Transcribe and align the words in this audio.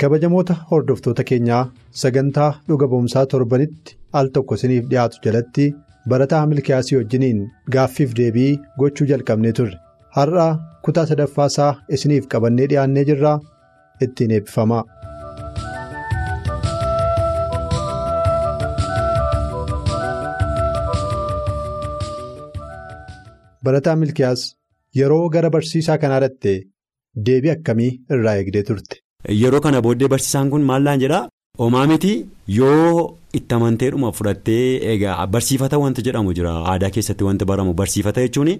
Kabajamoota 0.00 0.54
hordoftoota 0.70 1.24
keenyaa 1.30 1.60
sagantaa 2.02 2.48
dhuga 2.68 2.88
ba'umsaa 2.94 3.24
torbanitti 3.34 3.96
al 4.20 4.30
tokko 4.38 4.58
isiniif 4.60 4.86
dhiyaatu 4.92 5.22
jalatti 5.26 5.66
barataa 6.12 6.42
milkiyaasii 6.52 6.98
wajjiniin 7.00 7.40
gaaffiif 7.76 8.14
deebii 8.20 8.50
gochuu 8.84 9.08
jalqabnee 9.12 9.54
turre 9.60 9.80
har'a 10.18 10.48
kutaa 10.88 11.06
sadaffaasaa 11.12 11.70
isiniif 11.98 12.30
qabannee 12.36 12.70
dhiyaannee 12.74 13.06
jirraa 13.12 13.36
ittiin 14.08 14.36
eebbifamaa. 14.38 14.84
barataa 23.68 23.96
milkiyaas 24.02 24.42
yeroo 25.00 25.22
gara 25.36 25.50
barsiisaa 25.56 25.98
kanaa 26.04 26.20
dhatte 26.24 26.54
deebii 27.28 27.52
akkamii 27.56 27.90
irraa 28.16 28.36
eegdee 28.42 28.62
turte. 28.70 28.96
Yeroo 29.26 29.58
kana 29.60 29.80
booddee 29.82 30.06
barsiisaan 30.08 30.50
kun 30.50 30.62
maallaan 30.62 31.00
jedhaa? 31.02 31.28
Homaa 31.58 31.86
miti 31.90 32.10
yoo 32.56 33.18
itti 33.38 33.54
amanteedhuma 33.56 34.12
fudhattee 34.18 34.78
egaa 34.92 35.26
barsiifata 35.26 35.78
wanti 35.82 36.02
jedhamu 36.06 36.32
jira. 36.38 36.52
Aadaa 36.72 36.90
keessatti 36.96 37.24
wanti 37.26 37.44
baramu 37.50 37.74
barsiifata 37.74 38.20
jechuun 38.26 38.50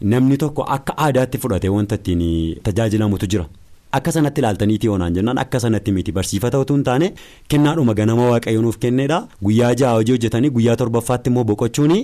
namni 0.00 0.36
tokko 0.42 0.62
akka 0.76 0.96
aadaatti 1.06 1.38
fudhatee 1.42 1.68
wanta 1.76 1.94
ittiin 2.00 2.24
tajaajilamutu 2.62 3.26
jira. 3.34 3.44
Akka 3.92 4.12
sanatti 4.12 4.40
ilaaltaniitii 4.40 4.88
oonaan 4.90 5.14
jennaan 5.14 5.38
akka 5.38 5.60
sanatti 5.60 5.92
miti. 5.92 6.12
Barsiifata 6.12 6.58
utuu 6.60 6.74
hin 6.76 6.82
taane 6.84 7.12
kennaadhuma 7.48 7.94
ganama 7.94 8.24
waaqayyo 8.30 8.62
nuuf 8.62 8.78
kenneedha. 8.78 9.18
Guyyaa 9.44 9.70
ja'a 9.80 9.92
hojii 9.94 10.12
hojjetanii 10.12 10.50
guyyaa 10.50 10.76
torbaffaatti 10.76 11.30
immoo 11.30 11.44
boqochuun 11.44 11.94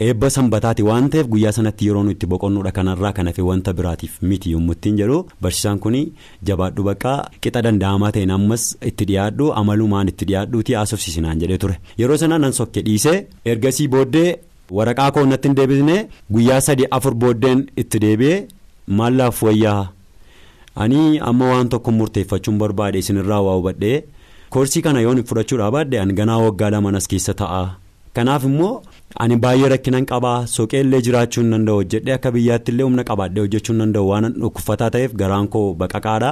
eebba 0.00 0.30
sanbataati. 0.30 0.82
Waan 0.82 1.10
ta'eef 1.10 1.26
guyyaa 1.28 1.52
sanatti 1.52 1.86
yeroo 1.88 2.02
nuti 2.04 2.26
boqonnuudha. 2.26 2.72
Kanarraa 2.72 3.12
kan 3.12 3.26
hafe 3.26 3.42
wanta 3.42 3.72
biraatiif 3.72 4.22
miti 4.22 4.52
yommuu 4.52 4.72
ittiin 4.78 4.96
jedhu 5.02 5.18
barsiisaan 5.42 5.78
kun 5.78 5.96
jabaadhu 6.50 6.82
baqqaa 6.88 7.16
qixa 7.42 7.62
danda'amaa 7.66 8.12
ta'een 8.12 8.30
ammas 8.30 8.64
itti 8.92 9.04
dhiyaadhu 9.10 9.50
amalumaan 9.62 10.08
itti 10.14 10.24
dhiyaadhuuti 10.30 10.74
haasofsiisinaan 10.80 11.40
jedhee 11.44 11.58
ture. 11.58 11.76
Yeroo 11.98 12.16
sanaa 12.16 12.38
nan 12.38 12.52
sokke 12.52 12.80
dhiisee 12.86 13.26
ergasii 13.44 13.88
booddee 13.88 14.38
waraqaa 14.70 15.10
koonnatti 15.18 15.48
hin 15.48 15.56
deebisne 15.56 15.98
guyyaa 16.32 16.60
sadii 16.60 16.88
afur 16.90 17.14
booddeen 17.14 17.66
itti 17.76 17.98
deebi'ee 18.06 18.46
maallaaf 18.86 19.42
wayyaa. 19.42 19.82
Ani 20.82 21.18
amma 21.30 21.46
waan 21.52 21.68
tokko 21.72 21.90
murteeffachuun 22.00 22.58
barbaade 22.62 22.98
isinirraa 22.98 23.40
waa 23.46 23.54
hubadhee 23.60 24.04
koorsii 24.56 24.82
kana 24.86 25.00
yoon 25.06 25.24
fudhachuudhaa 25.30 25.70
baadde 25.76 26.00
ani 26.00 26.12
ganaa 26.20 26.38
waggaa 26.46 26.70
lamanas 26.74 27.08
keessa 27.12 27.34
ta'a. 27.40 27.64
Kanaaf 28.16 28.44
immoo 28.48 28.82
ani 29.22 29.36
baay'ee 29.44 29.68
rakkinan 29.72 30.04
qabaa 30.10 30.46
soqeellee 30.52 31.00
jiraachuu 31.06 31.42
hin 31.42 31.50
danda'u 31.54 31.76
hojjedhee 31.80 32.14
akka 32.16 32.30
biyyaatti 32.36 32.70
illee 32.72 32.84
humna 32.86 33.04
qabaadhee 33.08 33.42
hojjechuu 33.44 33.72
hin 33.74 33.80
danda'u 33.82 34.08
waan 34.10 34.28
dhukkufataa 34.42 34.90
ta'eef 34.96 35.14
garaan 35.22 35.48
koo 35.54 35.64
baqaqaadha. 35.80 36.30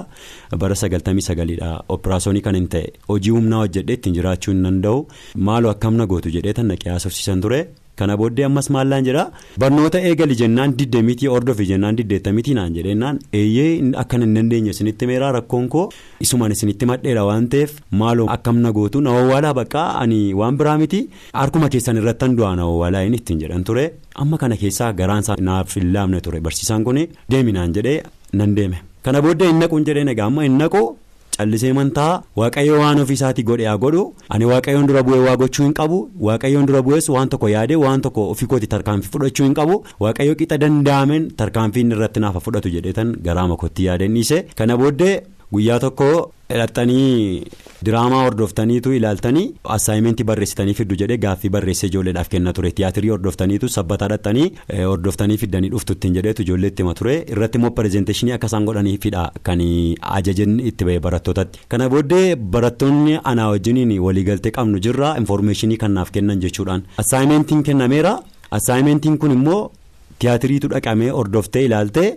Bara 0.64 0.74
sagaltamii 0.82 1.26
sagaliidha 1.28 1.70
operaasyoonii 1.97 2.42
kan 2.48 2.54
hin 2.60 2.69
ta'e 2.74 2.92
hojii 3.09 3.34
humnaa 3.38 3.59
hojjedhee 3.64 3.94
ittiin 3.98 4.14
jiraachuu 4.19 4.54
hin 4.54 4.62
danda'u. 4.69 5.06
Maaloo 5.50 5.70
akkamna 5.74 6.06
gootu 6.12 6.30
jedhee 6.36 6.53
tan 6.60 6.66
naqee 6.74 6.91
haasofsiisan 6.94 7.41
ture. 7.47 7.60
Kana 7.97 8.16
booddee 8.20 8.44
ammas 8.48 8.69
maallaan 8.75 9.04
jedhaa? 9.08 9.30
Barnoota 9.62 9.98
eegali 10.08 10.34
jennaan 10.41 10.75
diddamiitii 10.78 11.28
ordofi 11.36 11.66
jennaan 11.70 11.97
diddeettamiitii 11.98 12.54
naan 12.58 12.75
jedheenaan 12.76 13.19
eeyyee 13.41 13.92
akkan 14.03 14.22
hin 14.26 14.34
dandeenye 14.36 14.70
isinitti 14.75 15.06
meeraa 15.10 15.32
rakkoon 15.38 15.69
koo? 15.75 15.84
Isumaan 16.26 16.53
isinitti 16.56 16.86
madheera 16.92 17.25
waan 17.28 17.48
ta'eef 17.54 17.75
maaloo 18.03 18.26
akkamna 18.36 18.72
gootu? 18.78 19.00
Na 19.00 19.10
wawwaalaa 19.16 19.54
baqqaa 19.60 19.88
ani 20.04 20.20
waan 20.41 20.56
biraa 20.62 20.78
miti 20.84 21.03
harkuma 21.32 21.69
keessan 21.75 21.97
irrattan 22.03 22.36
du'aa 22.38 22.54
na 22.56 22.66
wawwaalaa 22.70 23.03
inni 23.08 23.16
ittiin 23.22 23.41
jedhan 23.44 23.64
ture. 23.64 23.84
Amma 24.14 24.38
kana 24.38 24.56
keessaa 24.62 24.92
garaansaa 25.03 25.36
naaf 25.50 25.76
hin 25.76 25.92
laafne 25.92 26.20
ture. 26.20 26.41
Barsiisaan 26.41 26.84
kun 26.84 26.98
deemi 27.30 27.53
naan 27.59 27.72
jedhee 27.76 28.03
nan 28.32 28.54
deeme. 28.56 28.78
Kana 29.03 29.20
booddee 29.22 29.48
hin 29.53 29.59
naquun 29.60 29.84
jedheen 29.86 30.09
egaa 30.16 30.26
amma 30.32 30.42
hin 30.48 30.59
naqu. 30.64 30.82
Callisee 31.37 31.72
mantaa 31.78 32.22
waaqayyo 32.41 32.78
waan 32.82 33.00
ofiisaatii 33.04 33.43
godhe 33.50 33.66
haa 33.70 33.76
godhu. 33.84 34.04
Ani 34.28 34.44
waaqayyoon 34.53 34.87
dura 34.91 35.03
bu'ee 35.09 35.22
waa 35.26 35.37
gochuu 35.43 35.65
hin 35.66 35.75
qabu. 35.81 35.98
Waaqayyoon 36.28 36.66
dura 36.70 36.82
bu'ees 36.88 37.09
waan 37.16 37.28
tokko 37.34 37.48
yaadee 37.54 37.76
waan 37.84 38.00
tokko 38.06 38.28
ofii 38.34 38.47
kooti 38.53 38.66
tarkaanfii 38.75 39.10
fudhachuu 39.15 39.44
hin 39.48 39.54
qabu. 39.60 39.82
Waaqayyo 40.04 40.34
qixa 40.42 40.59
danda'ameen 40.65 41.31
tarkaanfii 41.42 41.81
inni 41.87 41.94
irratti 41.98 42.21
naafa 42.26 42.41
fudhatu 42.47 42.69
jedheetan 42.76 43.16
garaa 43.28 43.47
makootti 43.54 43.84
yaadeen 43.88 44.15
dhiise 44.19 44.38
kana 44.60 44.76
booddee 44.82 45.15
guyyaa 45.54 45.78
tokko 45.87 46.09
hidhattanii 46.52 47.42
diraamaa 47.86 48.22
hordoftaniitu 48.24 48.92
ilaaltanii 48.98 49.44
assaayimentii 49.76 50.24
barreessitanii 50.30 50.74
fiddu 50.80 50.96
jedhee 51.02 51.16
gaaffii 51.24 51.50
barreessee 51.56 51.88
ijoolleedhaaf 51.90 52.28
kenna 52.34 52.52
ture. 52.52 52.70
Tiyaatirii 52.70 53.10
hordoftaniitu 53.14 53.68
sabbataa 53.76 54.06
hidhattanii 54.10 54.46
hordoftanii 54.84 55.36
fiddanii 55.42 55.70
dhuftu 55.74 55.92
ittiin 55.98 56.14
jedheetu 56.20 56.42
ijoollee 56.46 56.68
itti 56.74 56.82
hima 56.82 56.94
ture. 57.00 57.16
Irratti 57.36 57.58
immoo 57.58 57.70
pirezenteeshinii 57.80 58.32
akka 58.38 58.46
isaan 58.52 58.64
godhaniifidha 58.70 59.24
kan 59.42 59.60
ajajan 60.20 60.56
itti 60.72 60.84
ba'e 60.91 61.00
barattootatti 61.08 61.60
kana 61.74 61.88
booddee 61.96 62.36
barattoonni 62.56 63.18
anaa 63.34 63.48
wajjiniin 63.54 63.98
waliigaltee 64.06 64.52
qabnu 64.58 64.78
jirra. 64.88 65.14
Infoormeeshinii 65.18 65.76
kanaaf 65.84 66.10
kennan 66.18 66.41
jechuudhaan. 66.46 66.82
Assaayimentiin 66.98 67.62
kennameera. 67.62 68.18
Assaayimentiin 68.50 69.18
kun 69.18 69.30
immoo. 69.38 69.62
Tiyaatiriitu 70.18 70.68
dhaqamee 70.72 71.10
hordoftee 71.18 71.64
ilaaltee 71.68 72.08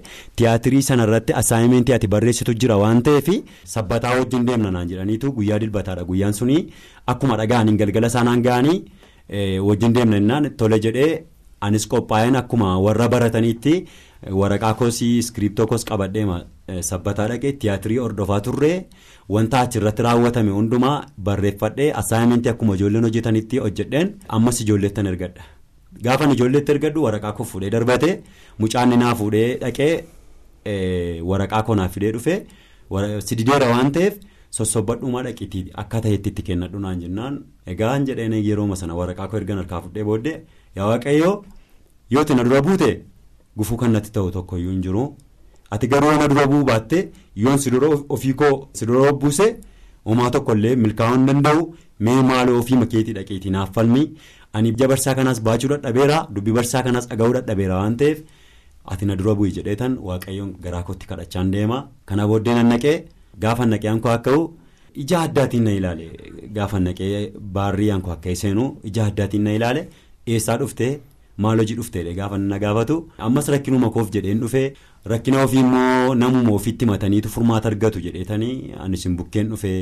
tiyaatirii 0.42 0.82
sanarratti 0.90 1.34
assaayimentii 1.42 1.94
ati 1.98 2.08
barreessitu 2.16 2.54
jira 2.64 2.78
waan 2.84 3.02
ta'eef 3.08 3.28
sabbataa 3.76 4.16
wajjin 4.20 4.46
deemna 4.48 4.72
naan 4.78 4.90
jedhaniitu 4.92 5.32
guyyaa 5.38 5.60
dilbataadha 5.64 6.04
guyyaan 6.10 6.34
sunii 6.40 6.62
akkuma 7.14 7.38
dhaga'aniin 7.42 7.78
galgala 7.84 8.08
isaanaan 8.14 8.44
ga'anii 8.48 8.78
wajjin 9.70 9.94
deemna 9.96 10.18
innaan 10.24 10.50
tole 10.58 10.80
jedhee 10.88 11.14
anis 11.62 11.88
qophaa'een 11.94 12.36
akkuma 12.42 12.76
warra 12.88 13.08
barataniitti 13.16 13.74
waraqaa 14.42 14.74
koosii 14.82 15.18
iskiriiptoo 15.24 15.68
koos 15.72 15.86
qabadheema 15.90 16.38
sabbataa 16.90 17.28
dhaqee 17.32 17.52
tiyaatirii 17.64 17.98
hordofaa 18.04 18.40
turree 18.48 18.78
wanta 19.36 19.60
achirratti 19.66 20.02
raawwatame 20.08 20.52
hundumaa 20.60 20.96
barreeffadhee 21.30 21.92
assaayimentii 22.02 22.52
akkuma 22.54 22.76
ijoolleen 22.80 23.04
hojjetanitti 23.10 23.58
hojjedheen 23.66 24.16
ammas 24.38 24.62
ijoolleettan 24.62 25.08
ergadha. 25.14 25.44
Gaafan 26.04 26.32
ijoolleetti 26.36 26.72
ergadhu 26.72 27.04
waraqaa 27.08 27.32
koo 27.38 27.44
fuudhee 27.52 27.70
darbate 27.76 28.22
mucaan 28.60 28.96
naa 29.00 29.16
fuudhee 29.16 29.58
dhaqee 29.64 29.94
waraqaa 31.32 31.64
koo 31.64 31.76
naaf 31.76 31.94
fidee 31.96 32.12
dhufe 32.16 32.46
sidideera 33.28 33.70
waan 33.74 33.92
ta'eef 33.98 34.18
sossobadhumaa 34.58 35.24
dhaqiitii 35.28 35.66
akka 35.84 36.02
ta'etti 36.06 36.30
itti 36.34 36.42
kennadhu 36.48 36.80
naan 36.80 37.00
jennaan. 37.04 37.44
Egaan 37.68 38.06
jedheen 38.08 38.34
yerooma 38.48 38.76
sana 38.76 38.96
waraqaa 39.02 39.28
koo 39.28 39.38
ergan 39.42 39.58
harkaa 39.62 39.82
fuudhee 39.86 40.04
booddee 40.10 40.38
yaa 40.76 40.88
waaqayyoo 40.92 41.36
yoo 42.14 42.24
na 42.36 42.44
dura 42.44 42.62
buute 42.62 42.90
gufuu 43.58 43.78
kan 43.78 43.92
natti 43.92 44.12
ta'u 44.12 44.32
tokkoyyuu 44.32 44.72
hin 44.72 44.82
jiru. 44.82 45.04
Ati 45.72 45.88
garuu 45.88 46.12
na 46.20 46.28
dura 46.28 46.48
bu'uu 46.48 46.64
baatte 46.72 46.98
yoon 47.44 47.58
si 47.58 47.72
dura 47.72 47.88
ofii 48.10 48.34
koo 48.34 48.70
si 48.74 48.86
dura 48.86 49.14
buuse 49.14 49.48
homaa 50.06 50.30
tokkollee 50.32 50.76
milkaa'uu 50.76 51.16
hin 51.18 51.26
danda'u. 51.30 51.62
Mee 52.00 52.22
maaloo 52.30 52.60
ofii 52.60 52.78
makeetii 52.82 53.14
dhaqeetii 53.18 53.50
naaf 53.56 53.72
falmi. 53.76 54.04
Ani 54.58 54.70
ija 54.74 54.88
barsaa 54.92 55.16
kanaas 55.20 55.40
baachuu 55.48 55.70
dadhabeera 55.74 56.18
dubbii 56.36 56.54
barsaa 56.60 56.84
kanaas 56.88 57.08
dhaga'uu 57.12 57.34
dadhabeera 57.38 57.76
waan 57.82 57.96
ta'eef? 58.02 58.20
Ati 58.92 59.06
na 59.10 59.16
dura 59.20 59.34
bu'i 59.38 59.52
jedheetan 59.58 59.98
waaqayyoon 60.08 60.52
garaa 60.64 60.84
kootti 60.88 61.08
kadhachaan 61.12 61.52
deema. 61.54 61.78
Kana 62.06 62.28
booddee 62.30 62.54
nan 62.58 62.70
naqee 62.74 62.96
gaafa 63.44 63.66
naqee 63.66 63.94
koo 64.04 64.12
akka 64.18 64.34
ija 65.04 65.18
addaatiin 65.26 65.64
na 65.68 65.72
ilaale. 65.80 66.06
Gaafa 66.56 66.80
naqee 66.80 67.32
baarrii 67.56 67.92
koo 68.06 68.14
akka 68.18 68.36
seenu 68.42 68.66
ija 68.90 69.06
addaatiin 69.10 69.44
na 69.44 69.54
ilaale. 69.60 69.82
Eessaa 70.28 70.58
dhuftee? 70.62 70.92
Maal 71.44 71.58
hojii 71.60 71.76
dhufteedha 71.80 72.14
gaafa 72.20 72.38
na 72.38 72.60
gaafatu. 72.60 72.96
Ammas 73.18 73.48
rakkinuma 73.54 73.90
koof 73.96 74.12
jedheen 74.16 74.40
dhufee 74.44 74.68
rakkina 75.12 75.44
ofii 75.44 75.60
immoo 75.66 76.16
namuma 76.22 76.54
ofiitti 76.60 76.86
mataniitu 76.92 77.30
furmaata 77.30 77.68
argatu 77.72 78.00
jedheetanii 78.06 78.74
anis 78.86 79.08
bukkeen 79.20 79.50
dhufee 79.52 79.82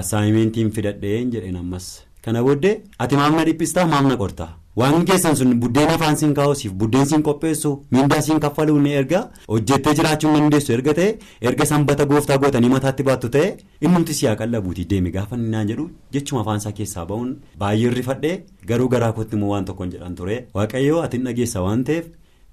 assaayimentiin 0.00 0.70
fidadheen 0.70 1.30
jedheen 1.34 1.56
ammas. 1.56 1.86
Kana 2.28 2.42
booddee 2.44 2.80
ati 3.02 3.16
maamna 3.16 3.44
dhiphistaa 3.48 3.86
maamna 3.90 4.16
qortaa? 4.22 4.48
Waan 4.78 5.04
keessan 5.08 5.36
sun 5.36 5.52
buddeen 5.60 5.88
afaan 5.92 6.16
siin 6.20 6.34
kaa'usiif 6.38 6.72
buddeen 6.80 7.06
siin 7.10 7.22
qopheessu 7.28 7.70
miindaa 7.90 8.18
siin 8.26 8.40
kaffaluu 8.44 8.74
ni 8.86 8.90
erga 8.98 9.20
hojjettee 9.52 9.94
jiraachuu 10.00 10.32
ni 10.34 10.40
dandeessu 10.42 10.72
erga 10.76 10.94
ta'e 10.98 11.06
erga 11.50 11.64
sanbata 11.70 12.04
gooftaa 12.10 12.36
gootanii 12.42 12.68
mataatti 12.74 13.02
baattu 13.08 13.30
ta'e 13.36 13.46
innumti 13.88 14.14
siyaa 14.18 14.36
qallabuuti 14.40 14.84
deemi 14.90 15.10
gaafa 15.16 15.36
inni 15.40 15.50
naan 15.54 15.68
jedhu 15.72 15.86
jechuma 16.16 16.42
afaan 16.44 16.60
isaa 16.62 16.72
keessaa 16.80 17.06
ba'uun 17.12 17.30
baay'ee 17.62 17.94
rifadhee 17.96 18.34
garuu 18.72 18.88
garaa 18.96 19.12
kootti 19.20 19.36
immoo 19.40 19.50
waan 19.54 19.64
tokkoon 19.70 19.90
jedhan 19.96 20.14
ture. 20.20 20.36
Waaqayyoo 20.54 21.00
ati 21.06 21.18
dhageessa 21.28 21.62
waan 21.68 21.84
ta'eef 21.90 22.04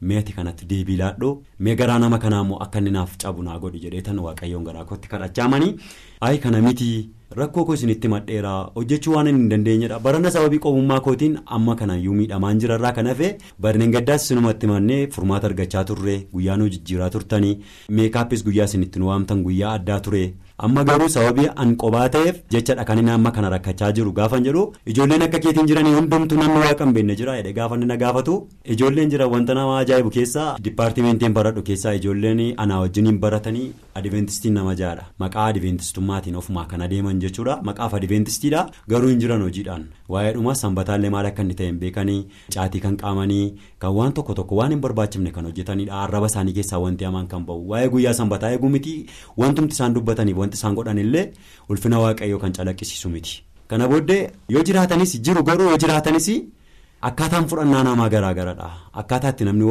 meeti 0.02 0.34
kanatti 0.38 0.66
deebii 0.72 0.98
laadhoo 1.04 1.34
mee 1.68 1.76
garaa 1.84 2.00
nama 2.06 2.18
kanaa 2.24 2.42
immoo 2.48 2.58
akka 2.68 2.80
inni 2.86 2.92
naaf 2.96 3.18
cabu 3.26 3.44
naa 3.50 3.60
godhi 3.60 3.80
jedheetan 3.86 4.20
waaqayyoon 4.30 4.64
garaa 4.72 4.86
kootti 4.86 5.08
kana 6.44 6.62
miti 6.68 6.90
rakkoo 7.32 7.66
koo 7.66 7.74
isinitti 7.74 8.08
madheeraa 8.14 8.72
hojjechuu 8.76 9.14
waan 9.16 9.28
hin 9.30 9.50
dandeenyedha 9.52 10.00
barana 10.08 10.32
sababii 10.36 10.60
qobummaa 10.66 11.00
kootiin 11.08 11.38
amma 11.58 11.76
kana 11.82 11.98
iyyuu 12.02 12.14
miidhamaan 12.20 12.60
jirarraa 12.64 12.92
kan 12.98 13.08
hafe 13.12 13.30
barneen 13.66 13.92
gaddaas 13.96 14.28
sinumatti 14.28 14.68
mannee 14.72 15.00
furmaata 15.16 15.48
argachaa 15.52 15.84
turre 15.92 16.16
guyyaa 16.34 16.58
nu 16.62 16.70
jijjiiraa 16.76 17.10
turtanii 17.16 17.54
meekaappis 18.00 18.44
guyyaa 18.50 18.66
isinitti 18.72 19.00
nu 19.00 19.08
waamtan 19.12 19.44
guyyaa 19.48 19.74
addaa 19.80 20.00
ture. 20.00 20.26
Amma 20.58 20.84
garuu 20.90 21.10
sababii 21.10 21.48
an 21.64 21.76
qobaa 21.84 22.10
ta'eef 22.10 22.36
jechadha 22.54 22.84
kan 22.90 22.98
inni 23.00 23.12
amma 23.12 23.32
kana 23.38 23.50
rakkachaa 23.54 23.92
jiru 23.98 24.12
gaafan 24.20 24.44
jedhu 24.48 24.62
ijoolleen 24.92 25.22
akka 25.28 25.40
keetiin 25.46 25.68
jiranii 25.72 25.94
hundumtu 25.98 26.36
namni 26.42 26.60
waaqa 26.66 26.84
hin 26.86 26.94
beekne 26.98 27.16
jira 27.22 27.34
gaafa 27.58 27.76
inni 27.76 27.86
na 27.86 27.98
gaafatu. 27.98 28.36
Ijoolleen 28.74 29.10
jira 29.14 29.28
wanta 29.28 29.54
nama 29.54 29.78
ajaa'ibu 29.80 30.10
keessaa 30.18 30.56
dipaartimentiin 30.68 31.34
baradhu 31.34 31.62
keessaa 31.70 31.94
ijoolleen 32.00 32.42
anaa 32.58 32.80
wajjiniin 32.84 33.20
baratanii 33.26 33.68
adventistiin 33.96 34.54
nama 34.60 34.76
jaadha 34.82 35.06
maqaa 35.24 35.46
adventistummaatiin 35.52 36.36
ofumaa 36.42 36.66
kan 36.72 36.82
adeeman 36.88 37.20
jechuudha. 37.26 37.60
Maqaaf 37.64 37.94
adventistiidha. 38.00 38.66
Garuu 38.90 39.10
hin 39.10 39.20
jiran 39.20 39.42
hojiidhaan. 39.48 39.84
Waa'ee 40.10 40.34
dhuma 40.38 40.56
sanbataallee 40.56 41.10
maal 41.10 41.26
akka 41.32 41.42
inni 41.46 41.54
ta'e 41.60 41.68
hin 41.68 41.80
beekanii 41.84 42.18
caatii 42.56 42.82
kan 42.88 42.98
qaamanii 43.04 43.46
kan 43.80 43.94
waan 44.00 44.14
tokko 44.14 44.34
tokko 44.40 44.56
waan 44.62 44.72
hin 44.76 44.82
barbaachifne 44.88 45.32
kan 45.38 45.46
hojjetanidha 45.50 46.02
arraba 46.08 46.28
isaanii 46.34 46.54
keessaa 46.58 46.80
wanti 46.86 47.06
hamaan 47.10 47.28
kan 47.28 47.46
ba'u. 47.52 47.68
Waa'ee 47.70 47.90
guyyaa 47.96 48.14
sanbataa 48.22 48.52
eeguu 48.58 48.70
miti 48.76 48.96
wantumti 49.44 49.74
isaan 49.80 49.94
dubbataniif 50.00 50.38
wanti 50.46 50.58
isaan 50.62 50.76
godhan 50.80 50.98
illee 51.06 51.26
ulfina 51.70 52.00
waaqayyoo 52.06 52.40
kan 52.44 52.54
calaqqisiisu 52.58 53.10
miti 53.16 53.36
kana 53.70 53.88
booddee 53.92 54.22
yoo 54.56 54.64
jiraatanis 54.68 55.14
jiru 55.26 55.44
garuu 55.50 55.70
yoo 55.72 55.78
jiraatanis 55.84 56.28
akkaataan 57.08 57.46
fudhannaa 57.50 57.84
namaa 57.88 58.10
garaagaradha 58.14 58.68
akkaataa 59.02 59.32
itti 59.34 59.44
namni 59.48 59.66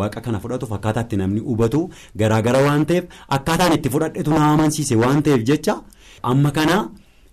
waaqa 0.00 0.20
kana 0.26 0.38
fudhatuuf 0.42 0.72
akkaataa 0.78 1.02
itti 1.06 1.16
namni 1.20 1.40
hubatu 1.50 1.80
garaagara 2.20 2.60
waan 2.66 2.84
ta'eef 2.90 3.04
akkaataan 3.36 3.72
itti 3.76 3.88
fudhadhetu 3.94 4.30
nama 4.34 4.50
amansiise 4.56 4.94
waan 5.02 5.22
ta'eef 5.28 5.42
jecha 5.50 5.74
amma 6.32 6.50
kana 6.58 6.76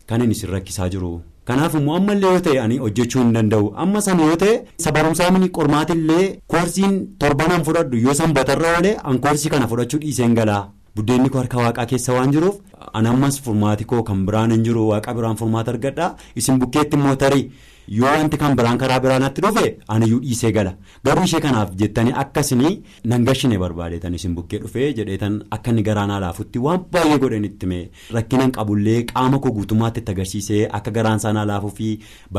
kan 0.10 0.22
inni 0.26 0.36
rakkisaa 0.56 0.90
jiru. 0.94 1.12
kanaaf 1.48 1.74
immoo 1.80 1.96
ammallee 2.00 2.32
yoo 2.36 2.40
ta'e 2.46 2.60
ani 2.66 2.78
hojjechuu 2.84 3.22
hin 3.24 3.34
danda'u 3.36 3.68
amma 3.84 4.00
sana 4.08 4.24
yoo 4.30 4.36
ta'e 4.44 4.56
sabarumsaa 4.86 5.30
mini 5.36 5.50
qormaatillee 5.58 6.26
koorsiin 6.54 6.96
torbanaan 7.22 7.64
fudhadhu 7.68 7.98
yoo 8.06 8.14
sanbatarra 8.22 8.74
oolee 8.78 8.96
an 9.12 9.20
koorsii 9.26 9.50
kana 9.54 9.68
fudhachuu 9.72 10.00
dhiiseen 10.04 10.34
galaa. 10.40 10.64
Buddeenni 10.98 11.30
koo 11.30 11.40
harka 11.44 11.58
waaqaa 11.64 11.86
keessa 11.94 12.14
waan 12.18 12.32
jiruuf 12.36 12.60
anammas 13.00 13.42
furmaati 13.46 13.86
koo 13.94 14.04
kan 14.12 14.26
biraan 14.28 14.52
hin 14.58 14.64
jiru 14.68 14.88
waaqa 14.92 15.14
biraan 15.18 15.38
furmaata 15.42 15.72
argadha. 15.78 16.16
Isin 16.36 16.60
bukkeetti 16.60 16.98
immoo 16.98 17.16
tarii 17.24 17.52
yoo 17.98 18.08
wanti 18.18 18.38
kan 18.38 18.56
biraan 18.60 18.78
karaa 18.82 19.00
biraanatti 19.04 19.42
dhufe 19.46 19.66
aniyyuu 19.96 20.20
dhiisee 20.24 20.52
gala. 20.58 20.74
Garuu 21.06 21.24
ishee 21.30 21.40
kanaaf 21.46 21.70
jettanii 21.82 22.14
akkasinii 22.24 22.74
nan 23.12 23.26
gashine 23.30 23.58
barbaadeetan 23.64 24.14
isin 24.20 24.36
bukkee 24.40 24.60
dhufee 24.64 24.90
jedheetan 24.98 25.38
akka 25.58 25.72
inni 25.72 25.84
garaanaa 25.90 26.20
laafutti 26.26 26.60
waan 26.66 26.84
baay'ee 26.96 27.18
godhan 27.24 27.46
itti 27.50 27.66
mee 27.74 27.84
rakkinan 28.18 28.52
qabullee 28.58 28.98
qaama 29.14 29.40
koo 29.46 29.52
guutummaatti 29.60 30.00
itti 30.04 30.12
agarsiisee 30.18 30.62
akka 30.80 30.92
garaan 31.00 31.20
saanaa 31.26 31.46
laafuu 31.54 31.72
fi 31.80 31.90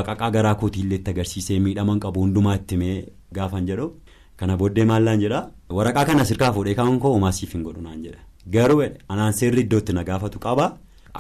baqaqaa 0.01 0.31
garaa 0.37 0.55
kootiillee 0.65 0.99
itti 1.03 1.11
agarsiisee 1.17 1.59
miidhaman 1.67 2.01
qabu 2.07 2.21
hundumaa 2.27 2.55
itti 2.63 2.77
mee 2.85 2.97
gaafan 3.35 3.67
jedhu. 3.73 3.89
Kana 4.37 4.57
booddee 4.57 4.85
maallaan 4.93 5.21
jedha? 5.25 5.41
Waraqaa 5.77 6.05
kana 6.13 6.25
sirkaa 6.25 6.53
fuudhee 6.57 6.75
kaa'uun 6.79 7.01
koo 7.03 7.13
homaasiif 7.17 7.55
hin 7.55 7.63
godhu 7.67 7.81
naan 7.87 8.03
jedha. 8.05 8.21
Garuu 8.55 8.83
anaan 9.09 9.33
seerri 9.41 9.61
iddootti 9.67 9.93
na 9.93 10.05
gaafatu 10.09 10.39
qaba 10.47 10.67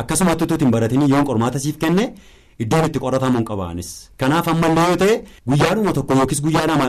akkasumatti 0.02 0.44
utuu 0.44 0.58
hin 0.64 0.70
baratanii 0.76 1.10
yoon 1.12 1.24
qormaata 1.30 1.58
siif 1.64 1.76
kenne 1.84 2.04
iddoon 2.64 2.84
itti 2.88 2.98
qoratamuun 3.04 3.44
qabaanis. 3.50 3.90
Kanaaf 4.20 4.48
ammallee 4.52 4.86
yoo 4.90 4.96
ta'e 5.02 5.16
guyyaadhuma 5.50 5.92
tokko 5.98 6.14
yookiis 6.20 6.42
guyyaa 6.46 6.66
lama 6.70 6.86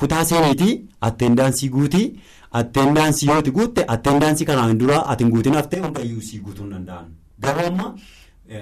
kutaa 0.00 0.24
seeniitii 0.30 0.74
attendaansii 1.08 1.68
guutii 1.76 2.06
attendaansii 2.60 3.28
yooti 3.30 3.50
guutte 3.56 3.84
attendaansii 3.94 4.46
kanaan 4.50 4.78
dura 4.82 4.98
ati 5.12 5.24
hin 5.24 5.32
guutin 5.34 5.54
haftee 5.60 5.80
hundayyuu 5.84 6.20
sii 6.28 6.38
guutuu 6.44 6.64
hin 6.64 6.70
danda'an. 6.74 7.06
Garuu 7.42 7.66
amma 7.70 7.94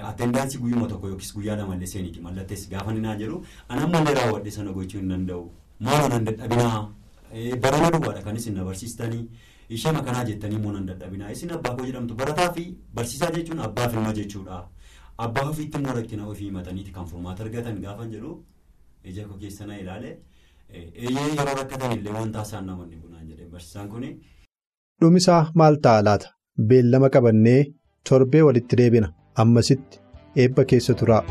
attendaansii 0.09 0.59
guyyuma 0.63 0.87
tokko 0.87 1.07
yookiis 1.07 1.33
guyyaa 1.35 1.55
lamallee 1.57 1.87
seeniitii 1.93 2.21
mallattees 2.21 2.69
gaafa 2.69 2.93
ni 2.93 2.99
naan 3.05 3.19
jedhu 3.19 3.43
an 3.69 3.79
ammallee 3.83 4.13
raawwadhe 4.19 4.51
sana 4.51 4.71
gochuu 4.79 4.99
hin 4.99 5.09
danda'u. 5.09 5.43
Maaloo 5.79 6.09
nan 6.15 6.25
dadhabinaa 6.25 6.87
barana 7.61 7.91
duwwaadha 7.91 8.21
kan 8.25 8.35
isin 8.41 8.53
na 8.57 8.63
barsiistanii. 8.65 9.23
Ishee 9.75 9.91
makanaa 9.97 10.23
jettanii 10.29 10.55
immoo 10.59 10.71
nan 10.75 10.85
dadhabinaa 10.89 11.31
isin 11.35 11.51
abbaa 11.55 11.73
koo 11.77 11.85
jedhamtu 11.89 12.15
barataa 12.21 12.49
fi 12.57 12.63
barsiisaa 12.99 13.31
jechuun 13.37 13.59
abbaaf 13.67 13.93
ilma 13.97 14.13
jechuudha. 14.19 14.57
Abbaa 15.25 15.45
ofiitti 15.49 15.77
immoo 15.81 15.93
rakkina 15.97 16.27
ofii 16.33 16.45
himataniiti 16.49 16.91
kan 16.97 17.05
furmaata 17.11 17.43
argatan 17.45 17.81
gaafan 17.85 18.11
jedhu. 18.15 18.31
Ija 19.11 19.27
koo 19.27 19.37
keessa 19.43 19.65
na 19.67 19.77
ilaale. 19.83 20.17
Eeyyee 20.79 21.27
yeroo 21.35 21.55
rakkatan 21.61 21.91
illee 21.97 22.13
wanta 22.19 22.41
isaan 22.47 22.65
namoonni 22.71 22.95
bunaan 23.03 23.27
jedhee 23.29 23.49
barsiisaan 23.53 23.89
kuni. 23.93 24.09
dhumisaa 25.01 25.41
maal 25.61 25.75
ta'a 25.87 26.03
laata? 26.09 26.27
Beellama 26.69 27.09
qabannee 27.15 27.59
torbee 28.09 28.41
walitti 28.47 28.75
deebina. 28.81 29.13
Ammasitti 29.43 29.99
eebba 30.43 30.65
keessa 30.73 30.93
turaa. 31.01 31.23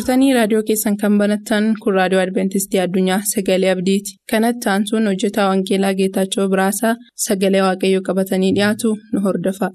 Turtanii 0.00 0.28
raadiyoo 0.34 0.60
keessan 0.68 0.94
kan 1.00 1.16
banattan 1.22 1.66
kun 1.84 1.94
raadiyoo 1.98 2.20
adventistii 2.26 2.80
addunyaa 2.84 3.18
sagalee 3.32 3.70
abdiiti 3.74 4.16
kanatti 4.32 4.70
aansuun 4.74 5.10
hojjetaa 5.10 5.48
wangeelaa 5.50 5.92
geetaachoo 6.02 6.48
biraasaa 6.54 6.94
sagalee 7.26 7.62
waaqayyoo 7.68 8.04
qabatanii 8.10 8.52
dhiyaatu 8.60 8.94
nu 9.12 9.24
hordofa. 9.28 9.70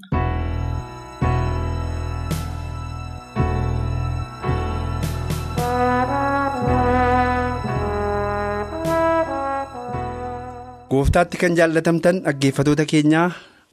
gooftaatti 10.90 11.36
kan 11.40 11.56
jaallatamtan 11.58 12.22
dhaggeeffatoota 12.26 12.84
keenyaa 12.92 13.28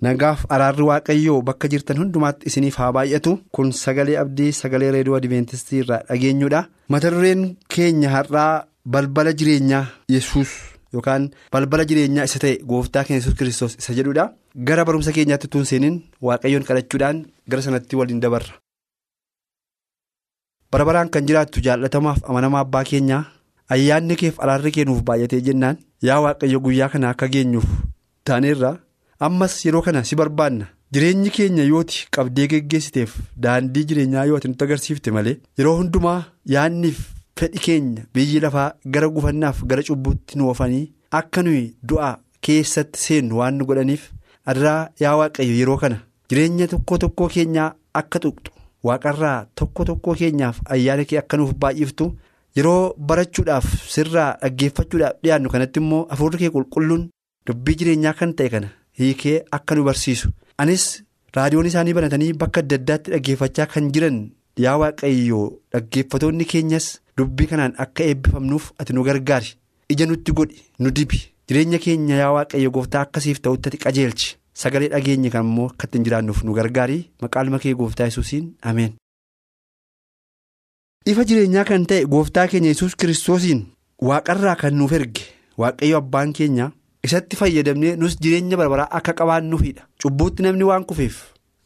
nagaaf 0.05 0.45
araarri 0.55 0.83
waaqayyoo 0.89 1.41
bakka 1.48 1.67
jirtan 1.72 1.98
hundumaatti 2.01 2.48
isiniif 2.50 2.75
haa 2.81 2.91
baay'atu. 2.98 3.31
Kun 3.55 3.72
sagalee 3.83 4.17
abdii 4.24 4.51
sagalee 4.62 4.91
reediyoo 4.95 5.17
adventistii 5.19 5.79
irraa 5.83 6.01
dhageenyudha. 6.10 6.62
Mata 6.89 7.12
dureen 7.13 7.43
keenya 7.74 8.10
har'aa 8.15 8.65
balbala 8.86 9.31
jireenyaa 9.39 9.86
yesus 10.15 10.50
yookaan 10.93 11.29
balbala 11.51 11.86
jireenyaa 11.89 12.25
isa 12.29 12.39
ta'e 12.43 12.57
gooftaa 12.72 13.03
keenya 13.05 13.22
yesus 13.22 13.38
kiristoos 13.39 13.77
isa 13.81 13.93
jedhudha 13.98 14.25
gara 14.67 14.83
barumsa 14.86 15.12
keenyaatti 15.15 15.48
tun 15.53 15.65
seeniin 15.69 15.95
waaqayyoon 16.27 16.65
kadhachuudhaan 16.67 17.24
gara 17.50 17.62
sanatti 17.65 17.95
waliin 18.00 18.19
dabarra. 18.25 18.53
bara 20.72 20.86
baraan 20.89 21.10
kan 21.13 21.25
jiraattu 21.29 21.62
jaallatamaaf 21.65 22.19
amanamaa 22.29 22.62
abbaa 22.65 22.83
keenyaa 22.91 23.24
ayyaanni 23.74 24.15
keef 24.22 24.39
araarri 24.43 24.72
keenuuf 24.75 25.01
baay'atee 25.07 25.41
jennaan. 25.48 25.77
Yaa 26.07 26.19
waaqayyo 26.25 26.60
guyyaa 26.65 26.89
kana 26.93 27.10
akka 27.13 27.27
geenyuuf 27.33 27.65
taaneerra 28.27 28.72
ammas 29.20 29.55
yeroo 29.65 29.82
kana 29.88 30.03
si 30.10 30.15
barbaanna 30.22 30.65
jireenyi 30.93 31.29
keenya 31.36 31.63
yooti 31.72 32.05
qabdee 32.17 32.48
geggeessiteef 32.53 33.13
daandii 33.46 33.84
jireenyaa 33.89 34.25
yooti 34.32 34.48
nutti 34.51 34.63
agarsiifte 34.67 35.12
malee 35.17 35.38
yeroo 35.60 35.75
hundumaa 35.82 36.20
yaanniif 36.53 37.00
fedhi 37.39 37.60
keenya 37.67 38.05
biyyi 38.15 38.39
lafaa 38.46 38.67
gara 38.96 39.08
gufannaaf 39.15 39.63
gara 39.70 39.84
cubbuutti 39.89 40.38
nu 40.38 40.48
oofanii 40.50 40.84
akka 41.20 41.43
nuyi 41.48 41.63
du'a 41.91 42.12
keessatti 42.48 43.00
seennu 43.05 43.38
waan 43.39 43.55
nu 43.60 43.65
godhaniif 43.70 44.10
adaraa 44.51 44.82
yaa 45.03 45.15
waaqayyo 45.22 45.55
yeroo 45.62 45.77
kana 45.86 45.98
jireenya 46.29 46.67
tokko 46.74 46.98
tokkoo 47.05 47.27
keenyaa 47.38 47.72
akka 48.01 48.20
tuqxu 48.25 48.51
waaqarraa 48.89 49.39
tokko 49.62 49.86
tokkoo 49.89 50.15
keenyaaf 50.22 50.60
ayyaana 50.75 51.05
kee 51.10 51.17
akka 51.24 51.38
nuuf 51.38 51.53
baay'iftu. 51.62 52.08
yeroo 52.58 52.93
barachuudhaaf 53.10 53.67
sirraa 53.91 54.32
dhaggeeffachuudhaaf 54.41 55.13
dhiyaannu 55.24 55.50
kanatti 55.53 55.79
immoo 55.82 56.01
hafuurri 56.10 56.38
kee 56.41 56.50
qulqulluun 56.55 57.05
dubbii 57.48 57.75
jireenyaa 57.79 58.13
kan 58.20 58.34
ta'e 58.39 58.50
kana 58.55 58.67
hiikee 59.00 59.44
akka 59.52 59.76
nu 59.76 59.84
barsiisu. 59.84 60.30
Anis 60.58 61.04
raadiyoon 61.36 61.66
isaanii 61.72 61.94
banatanii 61.98 62.34
bakka 62.34 62.60
adda 62.64 62.76
addaatti 62.80 63.12
dhaggeeffachaa 63.12 63.66
kan 63.74 63.92
jiran 63.94 64.18
yaa 64.66 64.78
waaqayyoo 64.82 65.46
dhaggeeffatoonni 65.74 66.46
keenyas 66.46 66.88
dubbii 67.18 67.48
kanaan 67.52 67.74
akka 67.86 68.04
eebbifamnuuf 68.04 68.72
ati 68.80 68.94
nu 68.94 69.04
gargaari. 69.04 69.54
Ija 69.90 70.06
nutti 70.06 70.32
godhi 70.32 70.62
nu 70.80 70.92
dibi. 70.92 71.20
Jireenya 71.48 71.80
keenya 71.80 72.16
yaa 72.24 72.32
waaqayyo 72.38 72.72
gooftaa 72.72 73.02
akkasiif 73.06 73.42
ta'utti 73.42 73.70
ati 73.70 73.78
qajeelchi. 73.86 74.38
Sagalee 74.54 74.90
dhageenye 74.90 75.30
kan 75.34 75.46
immoo 75.46 75.68
akka 75.72 75.88
ittiin 75.88 76.04
jiraannuuf 76.06 76.44
nu 76.44 76.54
gargaari. 76.54 77.10
Maqaan 77.22 77.60
kee 77.60 77.74
gooftaa 77.76 78.06
yesuusiin 78.12 78.54
ameen. 78.62 78.94
ifa 81.12 81.24
jireenyaa 81.30 81.64
kan 81.68 81.86
ta'e 81.86 82.06
gooftaa 82.12 82.48
keenya 82.48 82.70
yesus 82.72 82.94
kiristoosiin 82.96 83.62
waaqarraa 84.08 84.56
kan 84.56 84.74
nuuf 84.78 84.92
erge. 84.98 85.24
Waaqayyo 85.58 85.98
abbaan 85.98 86.32
keenya 86.34 86.72
isatti 87.07 87.36
fayyadamnee 87.41 87.95
nus 88.01 88.17
jireenya 88.24 88.57
barbaraa 88.62 88.89
akka 89.00 89.13
qabaannuufidha 89.22 89.83
cubbuutti 90.03 90.43
namni 90.45 90.63
waan 90.69 90.86
kufeef 90.91 91.17